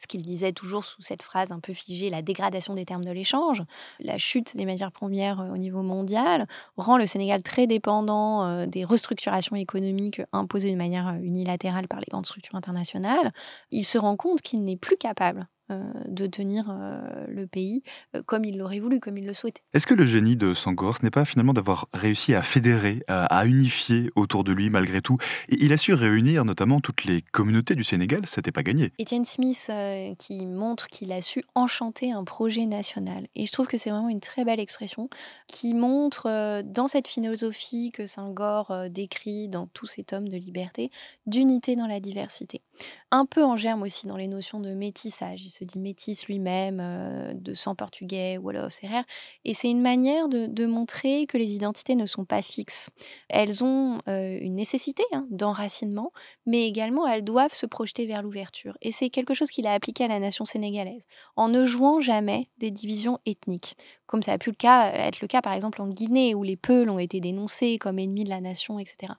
ce 0.00 0.06
qu'il 0.06 0.22
disait 0.22 0.52
toujours 0.52 0.84
sous 0.84 1.02
cette 1.02 1.22
phrase 1.22 1.52
un 1.52 1.60
peu 1.60 1.74
figée, 1.74 2.08
la 2.08 2.22
dégradation 2.22 2.74
des 2.74 2.86
termes 2.86 3.04
de 3.04 3.10
l'échange, 3.10 3.62
la 3.98 4.16
chute 4.16 4.56
des 4.56 4.64
matières 4.64 4.92
premières 4.92 5.40
euh, 5.40 5.52
au 5.52 5.58
niveau 5.58 5.82
mondial, 5.82 6.46
rend 6.76 6.96
le 6.96 7.06
Sénégal 7.06 7.42
très 7.42 7.66
dépendant 7.66 8.44
euh, 8.44 8.66
des 8.66 8.84
restructurations 8.84 9.56
économiques 9.56 10.22
imposées 10.32 10.70
de 10.70 10.76
manière 10.76 11.08
euh, 11.08 11.18
unilatérale 11.22 11.86
par 11.86 12.00
les 12.00 12.06
grandes 12.10 12.26
structures 12.26 12.54
internationales. 12.54 13.32
Il 13.70 13.84
se 13.84 13.98
rend 13.98 14.16
compte 14.16 14.40
qu'il 14.40 14.64
n'est 14.64 14.78
plus 14.78 14.96
capable 14.96 15.46
de 16.08 16.26
tenir 16.26 16.76
le 17.28 17.46
pays 17.46 17.82
comme 18.26 18.44
il 18.44 18.58
l'aurait 18.58 18.80
voulu, 18.80 19.00
comme 19.00 19.16
il 19.18 19.26
le 19.26 19.32
souhaitait. 19.32 19.62
Est-ce 19.74 19.86
que 19.86 19.94
le 19.94 20.04
génie 20.04 20.36
de 20.36 20.54
Sangor, 20.54 20.98
ce 20.98 21.02
n'est 21.02 21.10
pas 21.10 21.24
finalement 21.24 21.52
d'avoir 21.52 21.88
réussi 21.92 22.34
à 22.34 22.42
fédérer, 22.42 23.02
à, 23.08 23.46
unifier 23.46 24.10
autour 24.16 24.44
de 24.44 24.52
lui 24.52 24.70
malgré 24.70 25.00
tout 25.00 25.18
Et 25.48 25.56
il 25.60 25.72
a 25.72 25.76
su 25.76 25.94
réunir 25.94 26.44
notamment 26.44 26.80
toutes 26.80 27.04
les 27.04 27.22
communautés 27.22 27.74
du 27.74 27.84
Sénégal, 27.84 28.22
c'était 28.26 28.52
pas 28.52 28.62
gagné. 28.62 28.92
Etienne 29.00 29.24
Smith 29.24 29.70
qui 30.18 30.46
montre 30.46 30.88
qu'il 30.88 31.12
a 31.12 31.22
su 31.22 31.44
enchanter 31.54 32.12
un 32.12 32.24
projet 32.24 32.66
national. 32.66 33.26
Et 33.34 33.46
je 33.46 33.52
trouve 33.52 33.66
que 33.66 33.78
c'est 33.78 33.90
vraiment 33.90 34.08
une 34.08 34.20
très 34.20 34.44
belle 34.44 34.60
expression 34.60 35.08
qui 35.46 35.74
montre 35.74 36.62
dans 36.62 36.86
cette 36.86 37.08
philosophie 37.08 37.90
que 37.92 38.06
Senghor 38.06 38.72
décrit 38.90 39.48
dans 39.48 39.66
tous 39.66 39.86
ses 39.86 40.04
tomes 40.04 40.28
de 40.28 40.36
liberté, 40.36 40.90
d'unité 41.26 41.76
dans 41.76 41.86
la 41.86 42.00
diversité. 42.00 42.62
Un 43.10 43.26
peu 43.26 43.44
en 43.44 43.56
germe 43.56 43.82
aussi 43.82 44.06
dans 44.06 44.16
les 44.16 44.28
notions 44.28 44.60
de 44.60 44.72
métissage. 44.72 45.44
Il 45.44 45.50
se 45.50 45.59
dit 45.64 45.78
métis 45.78 46.26
lui-même, 46.26 47.34
de 47.34 47.54
sang 47.54 47.74
portugais, 47.74 48.38
wolof, 48.38 48.72
serrère. 48.72 49.04
Et 49.44 49.54
c'est 49.54 49.70
une 49.70 49.82
manière 49.82 50.28
de, 50.28 50.66
montrer 50.66 51.26
que 51.26 51.36
les 51.38 51.54
identités 51.54 51.96
ne 51.96 52.06
sont 52.06 52.24
pas 52.24 52.42
fixes. 52.42 52.90
Elles 53.28 53.64
ont 53.64 53.98
une 54.06 54.54
nécessité 54.54 55.02
hein, 55.12 55.26
d'enracinement, 55.30 56.12
mais 56.46 56.66
également 56.66 57.06
elles 57.06 57.24
doivent 57.24 57.54
se 57.54 57.66
projeter 57.66 58.06
vers 58.06 58.22
l'ouverture. 58.22 58.76
Et 58.82 58.92
c'est 58.92 59.10
quelque 59.10 59.34
chose 59.34 59.50
qu'il 59.50 59.66
a 59.66 59.72
appliqué 59.72 60.04
à 60.04 60.08
la 60.08 60.20
nation 60.20 60.44
sénégalaise, 60.44 61.02
en 61.36 61.48
ne 61.48 61.64
jouant 61.64 62.00
jamais 62.00 62.48
des 62.58 62.70
divisions 62.70 63.18
ethniques, 63.26 63.76
comme 64.06 64.22
ça 64.22 64.32
a 64.32 64.38
pu 64.38 64.50
le 64.50 64.56
cas, 64.56 64.90
être 64.92 65.20
le 65.20 65.28
cas 65.28 65.42
par 65.42 65.52
exemple 65.52 65.80
en 65.82 65.88
Guinée, 65.88 66.34
où 66.34 66.42
les 66.42 66.56
Peuls 66.56 66.90
ont 66.90 66.98
été 66.98 67.20
dénoncés 67.20 67.78
comme 67.78 67.98
ennemis 67.98 68.24
de 68.24 68.30
la 68.30 68.40
nation, 68.40 68.78
etc. 68.78 69.12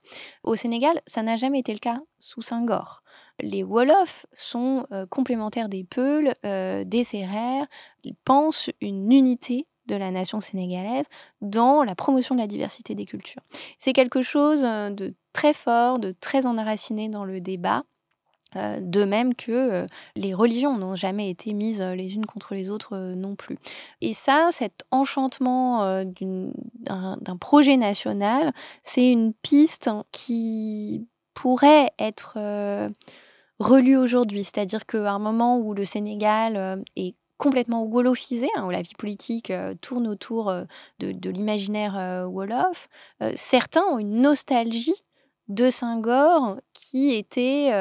Au 0.44 0.56
Sénégal, 0.56 1.02
ça 1.08 1.24
n'a 1.24 1.38
jamais 1.38 1.60
été 1.60 1.74
le 1.74 1.80
cas 1.80 2.02
sous 2.22 2.42
Senghor. 2.42 3.04
Les 3.42 3.64
Wolofs 3.64 4.26
sont 4.32 4.88
complémentaires 5.10 5.68
des 5.68 5.84
Peuls, 5.84 6.34
des 6.44 7.04
Sérères, 7.04 7.68
ils 8.06 8.16
pensent 8.16 8.70
une 8.80 9.12
unité 9.12 9.68
de 9.88 9.96
la 9.96 10.12
nation 10.12 10.40
sénégalaise 10.40 11.08
dans 11.42 11.84
la 11.84 11.96
promotion 11.96 12.36
de 12.36 12.40
la 12.40 12.48
diversité 12.48 12.96
des 12.96 13.06
cultures. 13.06 13.42
C'est 13.80 13.92
quelque 13.92 14.22
chose 14.22 14.62
de 14.62 15.14
très 15.34 15.54
fort, 15.54 16.00
de 16.00 16.16
très 16.22 16.46
enraciné 16.46 17.10
dans 17.10 17.26
le 17.26 17.42
débat. 17.42 17.84
de 18.56 19.06
même 19.06 19.34
que 19.34 19.88
les 20.16 20.34
religions 20.34 20.78
n'ont 20.78 20.96
jamais 20.96 21.30
été 21.30 21.54
mises 21.54 21.82
les 21.82 22.16
unes 22.16 22.26
contre 22.26 22.54
les 22.54 22.70
autres 22.70 22.98
non 23.16 23.36
plus. 23.36 23.58
Et 24.02 24.14
ça, 24.14 24.50
cet 24.52 24.84
enchantement 24.92 26.04
d'un 26.04 27.38
projet 27.40 27.78
national, 27.78 28.54
c'est 28.84 29.10
une 29.10 29.34
piste 29.34 29.90
qui 30.12 31.08
pourrait 31.34 31.92
être 32.00 32.38
relu 33.60 33.98
aujourd'hui. 33.98 34.44
C'est-à-dire 34.44 34.86
qu'à 34.86 35.12
un 35.12 35.20
moment 35.20 35.58
où 35.58 35.74
le 35.74 35.86
Sénégal 35.86 36.84
est 36.96 37.16
complètement 37.42 37.86
wolofisé, 37.86 38.48
hein, 38.56 38.68
où 38.68 38.70
la 38.70 38.84
vie 38.84 38.94
politique 38.96 39.50
euh, 39.50 39.74
tourne 39.82 40.08
autour 40.08 40.50
euh, 40.50 40.64
de, 41.00 41.30
l'imaginaire 41.32 41.98
euh, 41.98 42.26
wolof, 42.26 42.88
certains 43.36 43.82
ont 43.82 43.98
une 43.98 44.22
nostalgie 44.22 45.04
de 45.48 45.72
Senghor 45.72 46.58
qui 46.74 47.14
était 47.14 47.72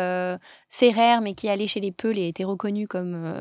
sérère 0.70 1.20
mais 1.20 1.34
qui 1.34 1.48
allait 1.48 1.68
chez 1.68 1.78
les 1.78 1.92
Peuls 1.92 2.18
et 2.18 2.26
était 2.26 2.42
reconnu 2.42 2.88
comme 2.88 3.32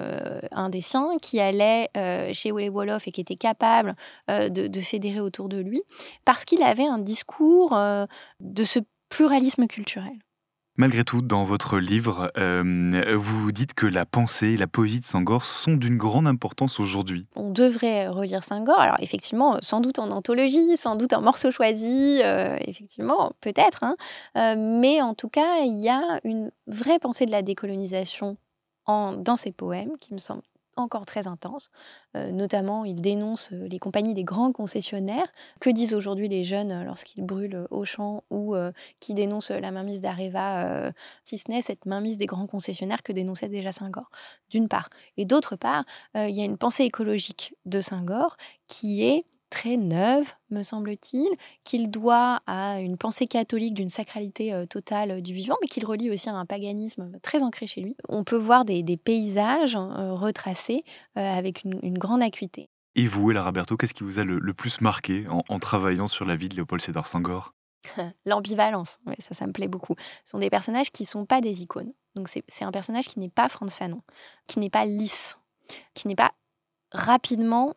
un 0.52 0.70
des 0.70 0.82
siens, 0.82 1.18
qui 1.20 1.40
allait 1.40 1.90
chez 2.34 2.52
les 2.52 2.70
Wolof 2.70 3.08
et 3.08 3.12
qui 3.12 3.22
était 3.22 3.38
capable 3.38 3.96
de, 4.28 4.82
fédérer 4.82 5.20
autour 5.20 5.50
de 5.50 5.58
lui, 5.58 5.82
parce 6.26 6.46
qu'il 6.46 6.62
avait 6.62 6.86
un 6.86 7.00
discours 7.00 7.72
de 8.40 8.64
ce 8.64 8.80
pluralisme 9.10 9.68
culturel. 9.68 10.14
Malgré 10.80 11.04
tout, 11.04 11.22
dans 11.22 11.44
votre 11.44 11.78
livre, 11.78 12.32
euh, 12.38 13.18
vous 13.18 13.52
dites 13.52 13.74
que 13.74 13.86
la 13.86 14.06
pensée 14.06 14.52
et 14.52 14.58
la 14.58 14.66
poésie 14.66 15.02
de 15.02 15.06
Senghor 15.06 15.44
sont 15.44 15.74
d'une 15.74 15.98
grande 15.98 16.26
importance 16.26 16.80
aujourd'hui. 16.80 17.28
On 17.36 17.52
devrait 17.52 18.08
relire 18.08 18.46
Senghor. 18.46 18.80
Alors 18.80 18.96
effectivement, 19.02 19.58
sans 19.62 19.82
doute 19.82 20.00
en 20.00 20.10
anthologie, 20.10 20.78
sans 20.78 20.96
doute 20.96 21.12
en 21.12 21.22
morceaux 21.22 21.52
choisis, 21.52 22.22
euh, 22.24 22.56
effectivement, 22.62 23.34
peut-être. 23.42 23.84
Hein. 23.84 23.98
Euh, 24.38 24.56
mais 24.58 25.02
en 25.02 25.16
tout 25.16 25.28
cas, 25.28 25.58
il 25.66 25.82
y 25.82 25.90
a 25.90 26.22
une 26.24 26.50
vraie 26.68 27.00
pensée 27.00 27.26
de 27.26 27.32
la 27.32 27.42
décolonisation 27.42 28.38
en, 28.86 29.12
dans 29.12 29.36
ces 29.36 29.52
poèmes 29.52 29.98
qui 30.00 30.14
me 30.14 30.20
semble 30.20 30.44
encore 30.80 31.06
très 31.06 31.28
intense. 31.28 31.70
Euh, 32.16 32.32
notamment, 32.32 32.86
il 32.86 33.02
dénonce 33.02 33.52
euh, 33.52 33.68
les 33.68 33.80
compagnies 33.80 34.14
des 34.14 34.24
grands 34.24 34.52
concessionnaires. 34.52 35.28
Que 35.60 35.70
disent 35.70 35.94
aujourd'hui 35.94 36.28
les 36.28 36.44
jeunes 36.44 36.72
euh, 36.72 36.84
lorsqu'ils 36.84 37.24
brûlent 37.24 37.68
Auchan 37.70 38.24
ou 38.30 38.56
qui 39.00 39.14
dénoncent 39.14 39.52
la 39.52 39.72
mainmise 39.72 40.02
d'Areva, 40.02 40.92
si 41.24 41.38
ce 41.38 41.50
n'est 41.50 41.62
cette 41.62 41.86
mainmise 41.86 42.18
des 42.18 42.26
grands 42.26 42.48
concessionnaires 42.48 43.04
que 43.04 43.12
dénonçait 43.12 43.50
déjà 43.50 43.72
Senghor, 43.72 44.10
d'une 44.50 44.68
part. 44.68 44.90
Et 45.18 45.26
d'autre 45.26 45.56
part, 45.56 45.84
il 46.16 46.32
y 46.32 46.42
a 46.42 46.46
une 46.46 46.58
pensée 46.58 46.84
écologique 46.84 47.56
de 47.66 47.82
Senghor 47.82 48.38
qui 48.68 49.04
est 49.04 49.26
très 49.50 49.78
neuve, 49.78 50.32
me 50.50 50.64
semble-t-il, 50.64 51.28
qu'il 51.64 51.90
doit 51.92 52.42
à 52.48 52.80
une 52.80 52.98
pensée 52.98 53.28
catholique 53.28 53.74
d'une 53.74 53.90
sacralité 53.90 54.54
euh, 54.54 54.66
totale 54.66 55.12
euh, 55.12 55.22
du 55.22 55.34
vivant, 55.34 55.56
mais 55.62 55.68
qu'il 55.68 55.86
relie 55.86 56.10
aussi 56.10 56.30
à 56.30 56.36
un 56.36 56.46
paganisme 56.46 57.20
très 57.22 57.42
ancré 57.42 57.68
chez 57.68 57.82
lui. 57.82 57.96
On 58.08 58.24
peut 58.24 58.38
voir 58.38 58.66
des, 58.66 58.84
paysages 58.98 59.76
euh, 59.76 60.14
retracés 60.14 60.84
avec 61.16 61.64
une, 61.64 61.98
grande 61.98 62.22
acuité. 62.22 62.70
Et 62.96 63.08
vous, 63.08 63.32
Ella 63.32 63.44
Roberto, 63.44 63.78
qu'est-ce 63.78 63.94
qui 63.94 64.04
vous 64.04 64.20
a 64.20 64.24
le, 64.24 64.54
plus 64.54 64.82
marqué 64.82 65.26
en, 65.28 65.60
travaillant 65.60 66.08
sur 66.08 66.26
la 66.26 66.36
vie 66.36 66.50
de 66.50 66.56
Léopold 66.56 66.82
Sédar 66.82 67.08
Senghor? 67.08 67.54
L'ambivalence, 68.26 69.00
ça, 69.20 69.34
ça 69.34 69.48
me 69.48 69.52
plaît 69.52 69.68
beaucoup. 69.68 69.96
Ce 70.26 70.32
sont 70.32 70.40
des 70.40 70.50
personnages 70.50 70.92
qui 70.92 71.04
ne 71.04 71.08
sont 71.08 71.26
pas 71.26 71.42
des 71.42 71.62
icônes. 71.62 71.94
Donc 72.16 72.28
c'est 72.30 72.66
un 72.66 72.72
personnage 72.72 73.08
qui 73.08 73.20
n'est 73.20 73.30
pas 73.30 73.48
Franz 73.50 73.76
Fanon, 73.76 74.02
qui 74.48 74.60
n'est 74.60 74.70
pas 74.70 74.86
lisse, 74.86 75.38
qui 75.94 76.08
n'est 76.08 76.16
pas 76.16 76.32
rapidement 76.92 77.76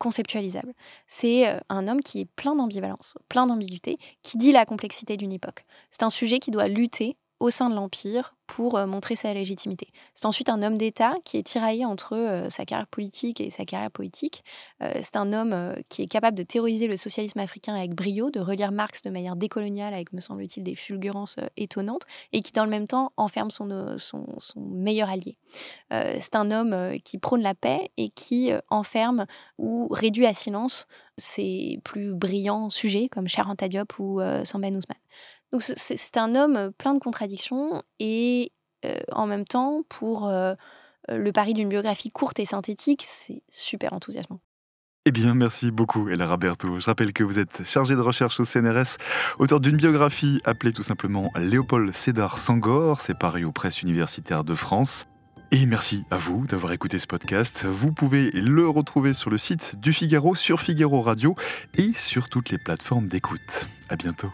conceptualisable. 0.00 0.72
C'est 1.06 1.46
euh, 1.46 1.60
un 1.68 1.86
homme 1.86 2.00
qui 2.00 2.20
est 2.22 2.24
plein 2.24 2.56
d'ambivalence, 2.56 3.14
plein 3.28 3.46
d'ambiguïté, 3.46 3.98
qui 4.22 4.38
dit 4.38 4.50
la 4.50 4.64
complexité 4.64 5.16
d'une 5.16 5.32
époque. 5.32 5.64
C'est 5.92 6.02
un 6.02 6.10
sujet 6.10 6.40
qui 6.40 6.50
doit 6.50 6.66
lutter 6.66 7.16
au 7.40 7.48
sein 7.50 7.70
de 7.70 7.74
l'Empire 7.74 8.36
pour 8.46 8.76
euh, 8.76 8.86
montrer 8.86 9.16
sa 9.16 9.32
légitimité. 9.32 9.88
C'est 10.14 10.26
ensuite 10.26 10.48
un 10.48 10.62
homme 10.62 10.76
d'État 10.76 11.14
qui 11.24 11.36
est 11.36 11.42
tiraillé 11.42 11.84
entre 11.86 12.16
euh, 12.16 12.50
sa 12.50 12.64
carrière 12.64 12.88
politique 12.88 13.40
et 13.40 13.50
sa 13.50 13.64
carrière 13.64 13.90
poétique. 13.90 14.44
Euh, 14.82 14.92
c'est 15.02 15.16
un 15.16 15.32
homme 15.32 15.74
qui 15.88 16.02
est 16.02 16.06
capable 16.06 16.36
de 16.36 16.42
théoriser 16.42 16.86
le 16.86 16.96
socialisme 16.96 17.38
africain 17.38 17.74
avec 17.74 17.94
brio, 17.94 18.30
de 18.30 18.40
relire 18.40 18.72
Marx 18.72 19.02
de 19.02 19.10
manière 19.10 19.36
décoloniale 19.36 19.94
avec, 19.94 20.12
me 20.12 20.20
semble-t-il, 20.20 20.64
des 20.64 20.74
fulgurances 20.74 21.36
étonnantes, 21.56 22.02
et 22.32 22.42
qui, 22.42 22.52
dans 22.52 22.64
le 22.64 22.70
même 22.70 22.86
temps, 22.86 23.12
enferme 23.16 23.50
son, 23.50 23.68
meilleur 24.56 25.08
allié. 25.08 25.36
c'est 25.90 26.34
un 26.34 26.50
homme 26.50 26.98
qui 27.04 27.18
prône 27.18 27.42
la 27.42 27.54
paix 27.54 27.90
et 27.96 28.10
qui 28.10 28.50
enferme 28.68 29.26
ou 29.58 29.88
réduit 29.90 30.26
à 30.26 30.34
silence 30.34 30.86
ses 31.16 31.78
plus 31.84 32.12
brillants 32.12 32.70
sujets, 32.70 33.08
comme 33.08 33.28
Charanta 33.28 33.68
Diop 33.68 33.98
ou 33.98 34.20
Samba 34.44 34.68
Ousmane. 34.68 34.98
C'est 35.58 36.16
un 36.16 36.34
homme 36.34 36.72
plein 36.78 36.94
de 36.94 37.00
contradictions 37.00 37.82
et 37.98 38.52
en 39.12 39.26
même 39.26 39.44
temps, 39.44 39.82
pour 39.88 40.30
le 41.08 41.30
pari 41.32 41.54
d'une 41.54 41.68
biographie 41.68 42.10
courte 42.10 42.38
et 42.38 42.44
synthétique, 42.44 43.04
c'est 43.06 43.42
super 43.48 43.92
enthousiasmant. 43.92 44.40
Eh 45.06 45.12
bien, 45.12 45.34
merci 45.34 45.70
beaucoup, 45.70 46.10
Ella 46.10 46.28
Roberto. 46.28 46.78
Je 46.78 46.84
rappelle 46.84 47.14
que 47.14 47.24
vous 47.24 47.38
êtes 47.38 47.64
chargé 47.64 47.94
de 47.94 48.00
recherche 48.00 48.38
au 48.38 48.44
CNRS, 48.44 48.98
auteur 49.38 49.58
d'une 49.58 49.76
biographie 49.76 50.40
appelée 50.44 50.74
tout 50.74 50.82
simplement 50.82 51.32
Léopold 51.36 51.94
Sédar 51.94 52.38
Sangor. 52.38 53.00
C'est 53.00 53.18
paru 53.18 53.44
aux 53.44 53.52
presses 53.52 53.80
universitaires 53.80 54.44
de 54.44 54.54
France. 54.54 55.06
Et 55.52 55.66
merci 55.66 56.04
à 56.10 56.18
vous 56.18 56.46
d'avoir 56.46 56.72
écouté 56.72 56.98
ce 56.98 57.06
podcast. 57.06 57.64
Vous 57.64 57.92
pouvez 57.92 58.30
le 58.30 58.68
retrouver 58.68 59.14
sur 59.14 59.30
le 59.30 59.38
site 59.38 59.74
du 59.80 59.92
Figaro, 59.92 60.34
sur 60.34 60.60
Figaro 60.60 61.00
Radio 61.00 61.34
et 61.76 61.92
sur 61.96 62.28
toutes 62.28 62.50
les 62.50 62.58
plateformes 62.58 63.08
d'écoute. 63.08 63.66
À 63.88 63.96
bientôt. 63.96 64.30